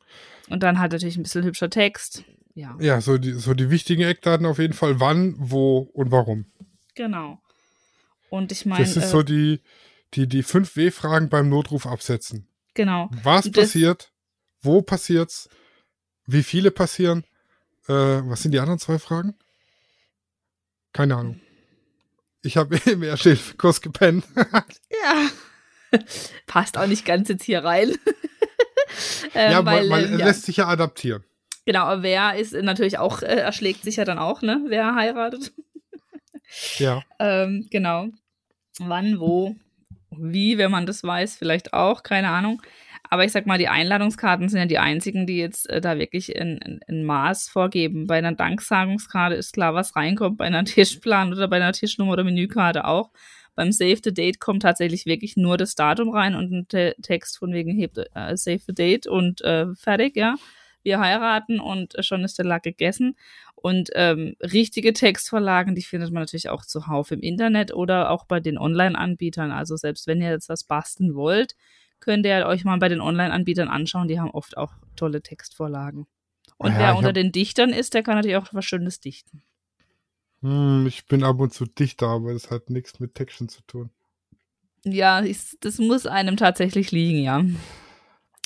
und 0.51 0.62
dann 0.62 0.79
hat 0.79 0.93
natürlich 0.93 1.17
ein 1.17 1.23
bisschen 1.23 1.45
hübscher 1.45 1.71
Text. 1.71 2.25
Ja, 2.55 2.77
ja 2.79 3.01
so, 3.01 3.17
die, 3.17 3.33
so 3.33 3.55
die 3.55 3.71
wichtigen 3.71 4.03
Eckdaten 4.03 4.45
auf 4.45 4.59
jeden 4.59 4.75
Fall, 4.75 5.01
wann, 5.01 5.35
wo 5.38 5.79
und 5.79 6.11
warum. 6.11 6.45
Genau. 6.95 7.41
Und 8.31 8.53
ich 8.53 8.67
meine. 8.67 8.85
Das 8.85 8.97
ist 8.97 9.05
äh, 9.05 9.09
so 9.09 9.23
die, 9.23 9.61
die, 10.14 10.27
die 10.27 10.45
5W-Fragen 10.45 11.29
beim 11.29 11.49
Notruf 11.49 11.87
absetzen. 11.87 12.49
Genau. 12.75 13.11
Was 13.23 13.51
passiert? 13.51 14.12
Wo 14.61 14.83
passiert's? 14.83 15.49
Wie 16.27 16.43
viele 16.43 16.71
passieren? 16.71 17.25
Äh, 17.88 17.93
was 17.93 18.43
sind 18.43 18.53
die 18.53 18.61
anderen 18.61 18.79
zwei 18.79 18.99
Fragen? 18.99 19.35
Keine 20.93 21.17
Ahnung. 21.17 21.41
Ich 22.43 22.57
habe 22.57 22.77
im 22.91 23.03
Ersthilfekurs 23.03 23.81
gepennt. 23.81 24.25
ja. 24.37 25.29
Passt 26.47 26.77
auch 26.77 26.87
nicht 26.87 27.05
ganz 27.05 27.29
jetzt 27.29 27.45
hier 27.45 27.64
rein. 27.64 27.97
äh, 29.35 29.53
ja, 29.53 29.64
weil, 29.64 29.88
man 29.88 30.05
äh, 30.05 30.19
ja. 30.19 30.27
lässt 30.27 30.45
sich 30.45 30.59
ja 30.59 30.69
adaptieren. 30.69 31.25
Genau, 31.64 31.81
aber 31.81 32.03
wer 32.03 32.37
ist 32.37 32.53
natürlich 32.55 32.99
auch, 32.99 33.23
äh, 33.23 33.27
erschlägt 33.27 33.83
sich 33.83 33.97
ja 33.97 34.05
dann 34.05 34.19
auch, 34.19 34.41
ne? 34.41 34.64
Wer 34.69 34.95
heiratet. 34.95 35.53
Ja. 36.79 37.03
ähm, 37.19 37.67
genau. 37.71 38.09
Wann, 38.79 39.19
wo, 39.19 39.57
wie, 40.11 40.59
wenn 40.59 40.71
man 40.71 40.87
das 40.87 41.03
weiß, 41.03 41.37
vielleicht 41.37 41.73
auch, 41.73 42.03
keine 42.03 42.31
Ahnung. 42.31 42.63
Aber 43.11 43.25
ich 43.25 43.33
sag 43.33 43.47
mal, 43.47 43.59
die 43.59 43.69
Einladungskarten 43.69 44.49
sind 44.49 44.61
ja 44.61 44.67
die 44.67 44.79
einzigen, 44.79 45.27
die 45.27 45.39
jetzt 45.39 45.69
äh, 45.71 45.81
da 45.81 45.99
wirklich 45.99 46.39
ein, 46.39 46.81
ein, 46.87 47.05
Maß 47.05 47.49
vorgeben. 47.49 48.07
Bei 48.07 48.19
einer 48.19 48.33
Danksagungskarte 48.33 49.35
ist 49.35 49.55
klar, 49.55 49.75
was 49.75 49.97
reinkommt, 49.97 50.37
bei 50.39 50.45
einer 50.45 50.65
Tischplan 50.65 51.33
oder 51.33 51.49
bei 51.49 51.57
einer 51.57 51.73
Tischnummer 51.73 52.13
oder 52.13 52.25
Menükarte 52.25 52.85
auch. 52.85 53.11
Beim 53.55 53.73
Save 53.73 53.99
the 54.05 54.15
Date 54.15 54.39
kommt 54.39 54.63
tatsächlich 54.63 55.07
wirklich 55.07 55.37
nur 55.37 55.57
das 55.57 55.75
Datum 55.75 56.11
rein 56.11 56.35
und 56.35 56.53
ein 56.53 56.69
Te 56.69 56.95
Text 57.03 57.39
von 57.39 57.53
wegen 57.53 57.73
hebt, 57.73 57.99
äh, 57.99 58.37
Save 58.37 58.61
the 58.67 58.75
Date 58.75 59.07
und 59.07 59.41
äh, 59.41 59.67
fertig, 59.75 60.15
ja 60.15 60.37
wir 60.83 61.01
heiraten 61.01 61.61
und 61.61 61.95
schon 62.01 62.25
ist 62.25 62.38
der 62.38 62.47
Lack 62.47 62.62
gegessen. 62.62 63.17
Und 63.55 63.91
ähm, 63.95 64.37
richtige 64.41 64.93
Textvorlagen, 64.93 65.75
die 65.75 65.83
findet 65.83 66.12
man 66.12 66.23
natürlich 66.23 66.49
auch 66.49 66.64
zuhauf 66.64 67.11
im 67.11 67.21
Internet 67.21 67.75
oder 67.75 68.11
auch 68.11 68.25
bei 68.25 68.41
den 68.41 68.57
Online-Anbietern. 68.57 69.51
Also 69.51 69.77
selbst 69.77 70.07
wenn 70.07 70.21
ihr 70.21 70.31
jetzt 70.31 70.49
was 70.49 70.64
basteln 70.64 71.14
wollt, 71.14 71.57
könnt 72.01 72.25
ihr 72.25 72.47
euch 72.47 72.64
mal 72.64 72.79
bei 72.79 72.88
den 72.88 73.01
Online-Anbietern 73.01 73.69
anschauen. 73.69 74.07
Die 74.07 74.21
haben 74.21 74.31
oft 74.31 74.57
auch 74.57 74.73
tolle 74.95 75.23
Textvorlagen. 75.23 76.07
Und 76.57 76.73
ja, 76.73 76.79
wer 76.79 76.97
unter 76.97 77.12
den 77.12 77.33
Dichtern 77.33 77.71
ist, 77.71 77.95
der 77.95 78.03
kann 78.03 78.14
natürlich 78.14 78.37
auch 78.37 78.49
was 78.53 78.64
Schönes 78.64 79.01
dichten. 79.01 79.43
Hm, 80.43 80.87
ich 80.87 81.07
bin 81.07 81.25
ab 81.25 81.41
und 81.41 81.53
zu 81.53 81.67
Dichter, 81.67 82.09
aber 82.09 82.33
das 82.33 82.51
hat 82.51 82.71
nichts 82.71 83.01
mit 83.01 83.14
Texten 83.14 83.49
zu 83.49 83.62
tun. 83.62 83.91
Ja, 84.85 85.23
ich, 85.23 85.59
das 85.61 85.79
muss 85.79 86.07
einem 86.07 86.37
tatsächlich 86.37 86.93
liegen, 86.93 87.23
ja 87.23 87.43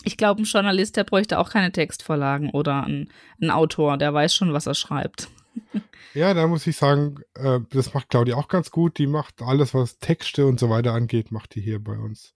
ich 0.04 0.16
glaube, 0.16 0.42
ein 0.42 0.44
Journalist, 0.44 0.96
der 0.96 1.04
bräuchte 1.04 1.38
auch 1.38 1.50
keine 1.50 1.72
Textvorlagen 1.72 2.50
oder 2.50 2.84
ein, 2.84 3.08
ein 3.40 3.50
Autor, 3.50 3.98
der 3.98 4.12
weiß 4.12 4.34
schon, 4.34 4.52
was 4.52 4.66
er 4.66 4.74
schreibt. 4.74 5.28
Ja, 6.14 6.34
da 6.34 6.46
muss 6.46 6.66
ich 6.66 6.76
sagen, 6.76 7.20
äh, 7.34 7.60
das 7.70 7.94
macht 7.94 8.10
Claudia 8.10 8.36
auch 8.36 8.48
ganz 8.48 8.70
gut. 8.70 8.98
Die 8.98 9.06
macht 9.06 9.40
alles, 9.40 9.72
was 9.72 9.98
Texte 9.98 10.44
und 10.44 10.60
so 10.60 10.68
weiter 10.68 10.92
angeht, 10.92 11.32
macht 11.32 11.54
die 11.54 11.62
hier 11.62 11.82
bei 11.82 11.96
uns. 11.96 12.34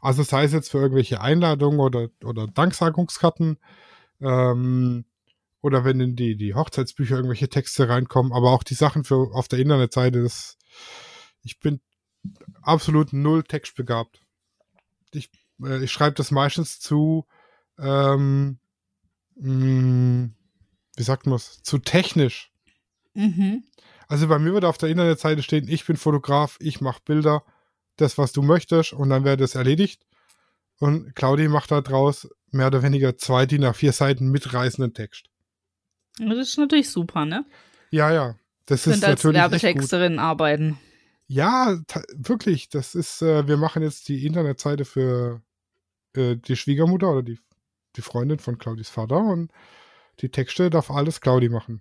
Also 0.00 0.22
sei 0.22 0.44
es 0.44 0.52
jetzt 0.52 0.70
für 0.70 0.78
irgendwelche 0.78 1.20
Einladungen 1.20 1.80
oder, 1.80 2.08
oder 2.24 2.46
Danksagungskarten 2.46 3.58
ähm, 4.20 5.04
oder 5.60 5.84
wenn 5.84 6.00
in 6.00 6.16
die, 6.16 6.36
die 6.36 6.54
Hochzeitsbücher 6.54 7.16
irgendwelche 7.16 7.48
Texte 7.48 7.88
reinkommen, 7.88 8.32
aber 8.32 8.50
auch 8.52 8.62
die 8.62 8.74
Sachen 8.74 9.04
für 9.04 9.34
auf 9.34 9.48
der 9.48 9.58
Internetseite, 9.58 10.22
das, 10.22 10.56
ich 11.42 11.58
bin 11.60 11.80
absolut 12.62 13.12
null 13.12 13.42
textbegabt. 13.42 14.20
Ich 15.12 15.30
äh, 15.62 15.82
ich 15.82 15.92
schreibe 15.92 16.14
das 16.14 16.30
meistens 16.30 16.80
zu, 16.80 17.26
ähm, 17.78 18.58
mh, 19.36 19.52
mm, 19.52 20.34
wie 20.96 21.02
sagt 21.02 21.26
man 21.26 21.36
es, 21.36 21.62
zu 21.62 21.78
technisch. 21.78 22.50
Mhm. 23.14 23.64
Also 24.08 24.26
bei 24.26 24.38
mir 24.38 24.54
wird 24.54 24.64
auf 24.64 24.78
der 24.78 24.88
Internetseite 24.88 25.42
stehen, 25.42 25.68
ich 25.68 25.84
bin 25.86 25.96
Fotograf, 25.96 26.56
ich 26.60 26.80
mache 26.80 27.00
Bilder, 27.04 27.44
das, 27.96 28.16
was 28.16 28.32
du 28.32 28.42
möchtest, 28.42 28.92
und 28.92 29.10
dann 29.10 29.24
wäre 29.24 29.36
das 29.36 29.54
erledigt. 29.54 30.06
Und 30.78 31.14
Claudia 31.14 31.48
macht 31.48 31.70
da 31.70 31.80
draus 31.80 32.28
mehr 32.50 32.68
oder 32.68 32.82
weniger 32.82 33.16
zwei 33.18 33.46
DIN 33.46 33.62
nach 33.62 33.74
vier 33.74 33.92
Seiten 33.92 34.30
mitreißenden 34.30 34.94
Text. 34.94 35.26
Das 36.18 36.38
ist 36.38 36.58
natürlich 36.58 36.90
super, 36.90 37.24
ne? 37.24 37.44
Ja, 37.90 38.12
ja. 38.12 38.36
Das 38.66 38.86
ist 38.86 39.04
als 39.04 39.24
natürlich 39.24 39.36
Werbetexterin 39.36 40.18
arbeiten. 40.18 40.78
Ja, 41.26 41.78
wirklich. 42.14 42.68
Das 42.68 42.94
ist, 42.94 43.22
äh, 43.22 43.46
wir 43.46 43.56
machen 43.56 43.82
jetzt 43.82 44.08
die 44.08 44.26
Internetseite 44.26 44.84
für 44.84 45.42
äh, 46.18 46.36
die 46.36 46.56
Schwiegermutter 46.56 47.10
oder 47.10 47.22
die, 47.22 47.38
die 47.96 48.02
Freundin 48.02 48.38
von 48.38 48.58
Claudis 48.58 48.90
Vater 48.90 49.18
und 49.18 49.50
die 50.20 50.30
Texte 50.30 50.70
darf 50.70 50.90
alles 50.90 51.20
Claudi 51.20 51.48
machen. 51.48 51.80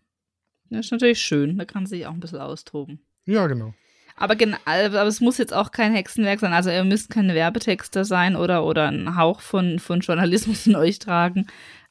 Das 0.69 0.85
ist 0.85 0.91
natürlich 0.91 1.21
schön, 1.21 1.57
da 1.57 1.65
kann 1.65 1.85
sie 1.85 1.97
sich 1.97 2.07
auch 2.07 2.13
ein 2.13 2.19
bisschen 2.19 2.39
austoben. 2.39 2.99
Ja, 3.25 3.47
genau. 3.47 3.73
Aber, 4.15 4.33
aber 4.65 5.05
es 5.05 5.21
muss 5.21 5.37
jetzt 5.37 5.53
auch 5.53 5.71
kein 5.71 5.93
Hexenwerk 5.93 6.39
sein. 6.39 6.51
Also 6.51 6.71
ihr 6.71 6.83
müsst 6.83 7.11
keine 7.11 7.35
Werbetexter 7.35 8.03
sein 8.03 8.35
oder, 8.35 8.65
oder 8.65 8.87
einen 8.87 9.15
Hauch 9.15 9.41
von, 9.41 9.79
von 9.79 9.99
Journalismus 9.99 10.65
in 10.67 10.75
euch 10.75 10.99
tragen. 10.99 11.47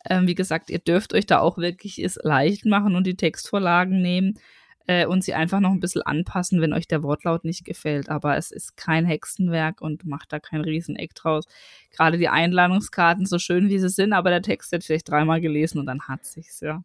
Ähm, 0.08 0.26
wie 0.26 0.34
gesagt, 0.34 0.70
ihr 0.70 0.80
dürft 0.80 1.14
euch 1.14 1.26
da 1.26 1.38
auch 1.38 1.56
wirklich 1.56 2.02
es 2.02 2.18
leicht 2.22 2.66
machen 2.66 2.96
und 2.96 3.06
die 3.06 3.16
Textvorlagen 3.16 4.02
nehmen 4.02 4.38
äh, 4.86 5.06
und 5.06 5.24
sie 5.24 5.34
einfach 5.34 5.60
noch 5.60 5.70
ein 5.70 5.80
bisschen 5.80 6.02
anpassen, 6.02 6.60
wenn 6.60 6.72
euch 6.72 6.86
der 6.86 7.02
Wortlaut 7.02 7.44
nicht 7.44 7.64
gefällt. 7.64 8.08
Aber 8.08 8.36
es 8.36 8.50
ist 8.50 8.76
kein 8.76 9.04
Hexenwerk 9.04 9.80
und 9.80 10.04
macht 10.04 10.32
da 10.32 10.38
kein 10.40 10.60
Rieseneck 10.60 11.14
draus. 11.14 11.44
Gerade 11.90 12.18
die 12.18 12.28
Einladungskarten, 12.28 13.26
so 13.26 13.38
schön 13.38 13.68
wie 13.68 13.78
sie 13.78 13.88
sind, 13.88 14.12
aber 14.12 14.30
der 14.30 14.42
Text 14.42 14.72
wird 14.72 14.84
vielleicht 14.84 15.08
dreimal 15.08 15.40
gelesen 15.40 15.78
und 15.78 15.86
dann 15.86 16.02
hat 16.02 16.24
sich's, 16.24 16.60
ja. 16.60 16.82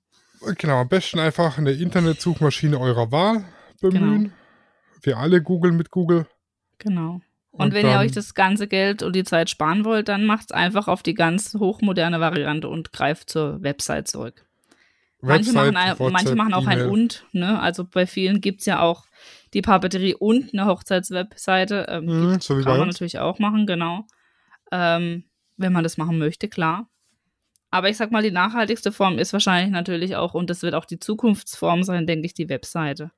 Genau, 0.57 0.81
am 0.81 0.89
besten 0.89 1.19
einfach 1.19 1.57
eine 1.57 1.71
Internetsuchmaschine 1.71 2.79
eurer 2.79 3.11
Wahl 3.11 3.45
bemühen. 3.79 4.23
Genau. 4.23 4.35
Wir 5.03 5.17
alle 5.17 5.41
googeln 5.41 5.77
mit 5.77 5.91
Google. 5.91 6.25
Genau. 6.79 7.21
Und, 7.51 7.65
und 7.65 7.73
wenn 7.73 7.85
ihr 7.85 7.99
euch 7.99 8.11
das 8.11 8.33
ganze 8.33 8.67
Geld 8.67 9.03
und 9.03 9.15
die 9.15 9.23
Zeit 9.23 9.49
sparen 9.49 9.83
wollt, 9.83 10.07
dann 10.07 10.25
macht 10.25 10.45
es 10.45 10.51
einfach 10.51 10.87
auf 10.87 11.03
die 11.03 11.13
ganz 11.13 11.53
hochmoderne 11.53 12.19
Variante 12.19 12.69
und 12.69 12.93
greift 12.93 13.29
zur 13.29 13.61
Website 13.61 14.07
zurück. 14.07 14.45
Manche 15.21 15.53
machen, 15.53 15.75
ein, 15.75 15.95
manche 16.11 16.35
machen 16.35 16.53
auch 16.53 16.65
ein 16.65 16.87
und, 16.87 17.25
ne? 17.31 17.59
Also 17.59 17.85
bei 17.85 18.07
vielen 18.07 18.41
gibt 18.41 18.61
es 18.61 18.65
ja 18.65 18.81
auch 18.81 19.05
die 19.53 19.61
Papeterie 19.61 20.15
und 20.15 20.53
eine 20.53 20.65
Hochzeitswebseite. 20.65 21.85
Ähm, 21.89 22.05
mhm, 22.05 22.41
so 22.41 22.55
kann 22.55 22.77
man 22.77 22.81
uns. 22.81 22.95
natürlich 22.95 23.19
auch 23.19 23.37
machen, 23.39 23.67
genau. 23.67 24.05
Ähm, 24.71 25.25
wenn 25.57 25.73
man 25.73 25.83
das 25.83 25.97
machen 25.97 26.17
möchte, 26.17 26.47
klar. 26.47 26.89
Aber 27.69 27.89
ich 27.89 27.97
sag 27.97 28.11
mal, 28.11 28.23
die 28.23 28.31
nachhaltigste 28.31 28.91
Form 28.91 29.17
ist 29.17 29.31
wahrscheinlich 29.31 29.71
natürlich 29.71 30.15
auch, 30.15 30.33
und 30.33 30.49
das 30.49 30.61
wird 30.61 30.73
auch 30.73 30.85
die 30.85 30.99
Zukunftsform 30.99 31.83
sein, 31.83 32.07
denke 32.07 32.25
ich, 32.25 32.33
die 32.33 32.49
Webseite. 32.49 33.11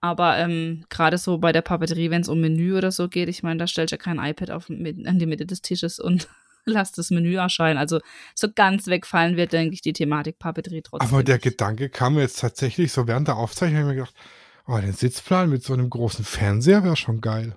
Aber 0.00 0.36
ähm, 0.38 0.84
gerade 0.90 1.16
so 1.16 1.38
bei 1.38 1.52
der 1.52 1.62
Papeterie, 1.62 2.10
wenn 2.10 2.22
es 2.22 2.28
um 2.28 2.40
Menü 2.40 2.76
oder 2.76 2.90
so 2.90 3.08
geht, 3.08 3.28
ich 3.28 3.42
meine, 3.42 3.58
da 3.58 3.66
stellt 3.66 3.92
ja 3.92 3.96
kein 3.96 4.18
iPad 4.18 4.50
auf, 4.50 4.68
mit, 4.68 5.06
an 5.06 5.18
die 5.18 5.26
Mitte 5.26 5.46
des 5.46 5.62
Tisches 5.62 5.98
und 5.98 6.28
lass 6.64 6.92
das 6.92 7.10
Menü 7.10 7.34
erscheinen. 7.34 7.78
Also 7.78 8.00
so 8.34 8.48
ganz 8.54 8.86
wegfallen 8.86 9.36
wird, 9.36 9.52
denke 9.52 9.74
ich, 9.74 9.82
die 9.82 9.92
Thematik 9.92 10.38
Papeterie 10.38 10.82
trotzdem. 10.82 11.08
Aber 11.08 11.22
der 11.22 11.38
Gedanke 11.38 11.88
kam 11.88 12.14
mir 12.14 12.20
jetzt 12.20 12.40
tatsächlich 12.40 12.92
so 12.92 13.06
während 13.06 13.28
der 13.28 13.36
Aufzeichnung, 13.36 13.80
ich 13.80 13.86
mir 13.86 13.94
gedacht, 13.94 14.14
oh, 14.66 14.78
den 14.78 14.92
Sitzplan 14.92 15.50
mit 15.50 15.62
so 15.62 15.72
einem 15.72 15.90
großen 15.90 16.24
Fernseher 16.24 16.84
wäre 16.84 16.96
schon 16.96 17.20
geil. 17.20 17.56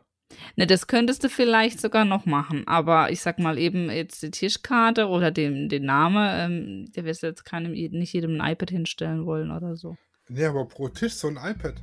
Ne, 0.55 0.67
das 0.67 0.87
könntest 0.87 1.23
du 1.23 1.29
vielleicht 1.29 1.79
sogar 1.79 2.03
noch 2.03 2.25
machen, 2.25 2.67
aber 2.67 3.11
ich 3.11 3.21
sag 3.21 3.39
mal 3.39 3.57
eben 3.57 3.89
jetzt 3.89 4.21
die 4.21 4.31
Tischkarte 4.31 5.07
oder 5.07 5.31
den, 5.31 5.69
den 5.69 5.85
Namen, 5.85 6.27
ähm, 6.31 6.91
der 6.93 7.05
wirst 7.05 7.23
jetzt 7.23 7.45
keinem, 7.45 7.71
nicht 7.71 8.13
jedem 8.13 8.39
ein 8.41 8.51
iPad 8.51 8.69
hinstellen 8.69 9.25
wollen 9.25 9.51
oder 9.51 9.75
so. 9.77 9.95
Nee, 10.27 10.45
aber 10.45 10.65
pro 10.65 10.89
Tisch 10.89 11.13
so 11.13 11.27
ein 11.27 11.37
iPad. 11.37 11.75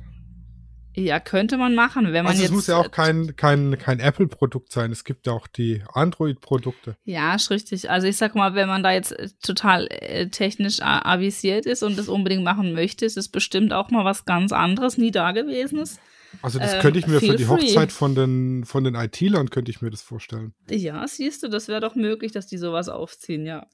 Ja, 0.95 1.19
könnte 1.19 1.57
man 1.57 1.73
machen, 1.73 2.13
wenn 2.13 2.23
man 2.23 2.27
also 2.27 2.41
jetzt. 2.41 2.51
Es 2.51 2.55
muss 2.55 2.67
ja 2.67 2.77
auch 2.77 2.91
kein, 2.91 3.35
kein, 3.35 3.77
kein 3.79 3.99
Apple-Produkt 3.99 4.71
sein. 4.71 4.91
Es 4.91 5.03
gibt 5.03 5.25
ja 5.25 5.33
auch 5.33 5.47
die 5.47 5.83
Android-Produkte. 5.91 6.97
Ja, 7.03 7.33
ist 7.33 7.49
richtig. 7.49 7.89
Also 7.89 8.07
ich 8.07 8.17
sag 8.17 8.35
mal, 8.35 8.53
wenn 8.53 8.67
man 8.67 8.83
da 8.83 8.91
jetzt 8.91 9.11
äh, 9.11 9.29
total 9.41 9.87
äh, 9.89 10.27
technisch 10.27 10.81
avisiert 10.81 11.65
ist 11.65 11.81
und 11.81 11.97
das 11.97 12.09
unbedingt 12.09 12.43
machen 12.43 12.73
möchte, 12.73 13.05
ist 13.05 13.17
es 13.17 13.29
bestimmt 13.29 13.73
auch 13.73 13.89
mal 13.89 14.05
was 14.05 14.25
ganz 14.25 14.51
anderes, 14.51 14.97
nie 14.97 15.11
dagewesenes. 15.11 15.99
Also 16.41 16.59
das 16.59 16.75
ähm, 16.75 16.81
könnte 16.81 16.99
ich 16.99 17.07
mir 17.07 17.19
für 17.19 17.35
die 17.35 17.47
Hochzeit 17.47 17.91
von 17.91 18.15
den, 18.15 18.65
von 18.65 18.83
den 18.83 18.95
IT-Lern 18.95 19.49
könnte 19.49 19.71
ich 19.71 19.81
mir 19.81 19.89
das 19.89 20.01
vorstellen. 20.01 20.53
Ja, 20.69 21.07
siehst 21.07 21.43
du, 21.43 21.47
das 21.47 21.67
wäre 21.67 21.81
doch 21.81 21.95
möglich, 21.95 22.31
dass 22.31 22.47
die 22.47 22.57
sowas 22.57 22.89
aufziehen, 22.89 23.45
ja. 23.45 23.67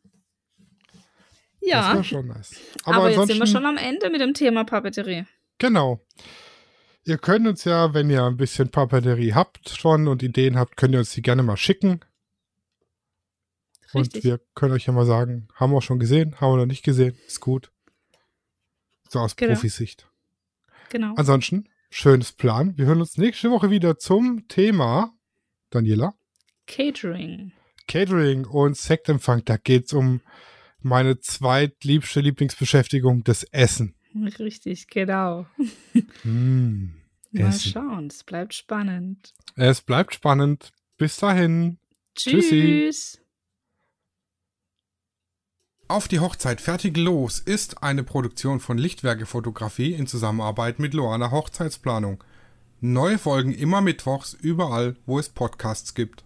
Ja. 1.61 1.81
Das 1.81 1.93
wäre 1.93 2.03
schon 2.03 2.27
nice. 2.27 2.55
Aber, 2.83 2.97
Aber 2.97 3.09
jetzt 3.11 3.27
sind 3.27 3.39
wir 3.39 3.47
schon 3.47 3.65
am 3.65 3.77
Ende 3.77 4.09
mit 4.09 4.21
dem 4.21 4.33
Thema 4.33 4.63
Papeterie. 4.63 5.25
Genau. 5.57 5.99
Ihr 7.09 7.17
könnt 7.17 7.47
uns 7.47 7.63
ja, 7.63 7.95
wenn 7.95 8.09
ihr 8.11 8.23
ein 8.23 8.37
bisschen 8.37 8.69
Papeterie 8.69 9.33
habt 9.33 9.67
schon 9.69 10.07
und 10.07 10.21
Ideen 10.21 10.57
habt, 10.57 10.77
könnt 10.77 10.93
ihr 10.93 10.99
uns 10.99 11.11
die 11.11 11.23
gerne 11.23 11.41
mal 11.41 11.57
schicken. 11.57 12.01
Richtig. 13.95 14.23
Und 14.23 14.23
wir 14.23 14.39
können 14.53 14.73
euch 14.73 14.85
ja 14.85 14.93
mal 14.93 15.07
sagen, 15.07 15.47
haben 15.55 15.73
wir 15.73 15.81
schon 15.81 15.97
gesehen, 15.97 16.39
haben 16.39 16.53
wir 16.53 16.57
noch 16.57 16.65
nicht 16.67 16.83
gesehen, 16.83 17.17
ist 17.25 17.39
gut. 17.39 17.71
So 19.07 19.19
aus 19.19 19.35
genau. 19.35 19.53
Profisicht. 19.53 20.07
Genau. 20.89 21.15
Ansonsten, 21.15 21.67
schönes 21.89 22.31
Plan. 22.31 22.77
Wir 22.77 22.85
hören 22.85 22.99
uns 22.99 23.17
nächste 23.17 23.49
Woche 23.49 23.71
wieder 23.71 23.97
zum 23.97 24.47
Thema, 24.47 25.11
Daniela. 25.71 26.13
Catering. 26.67 27.53
Catering 27.87 28.45
und 28.45 28.77
Sektempfang. 28.77 29.43
Da 29.45 29.57
geht 29.57 29.85
es 29.87 29.93
um 29.93 30.21
meine 30.79 31.19
zweitliebste 31.19 32.21
Lieblingsbeschäftigung, 32.21 33.23
das 33.23 33.43
Essen. 33.45 33.95
Richtig, 34.39 34.87
genau. 34.87 35.47
Mm, 36.23 36.89
Mal 37.31 37.53
schauen, 37.53 38.07
es 38.07 38.23
bleibt 38.23 38.53
spannend. 38.53 39.33
Es 39.55 39.81
bleibt 39.81 40.15
spannend. 40.15 40.71
Bis 40.97 41.17
dahin. 41.17 41.77
Tschüss. 42.15 42.49
Tschüssi. 42.49 43.19
Auf 45.87 46.07
die 46.07 46.19
Hochzeit 46.19 46.61
fertig 46.61 46.97
los 46.97 47.39
ist 47.39 47.81
eine 47.81 48.03
Produktion 48.03 48.59
von 48.59 48.77
Lichtwerke 48.77 49.25
Fotografie 49.25 49.93
in 49.93 50.05
Zusammenarbeit 50.05 50.77
mit 50.77 50.93
Loana 50.93 51.31
Hochzeitsplanung. 51.31 52.23
Neue 52.79 53.17
Folgen 53.17 53.53
immer 53.53 53.81
mittwochs 53.81 54.33
überall, 54.33 54.95
wo 55.05 55.17
es 55.17 55.29
Podcasts 55.29 55.95
gibt. 55.95 56.23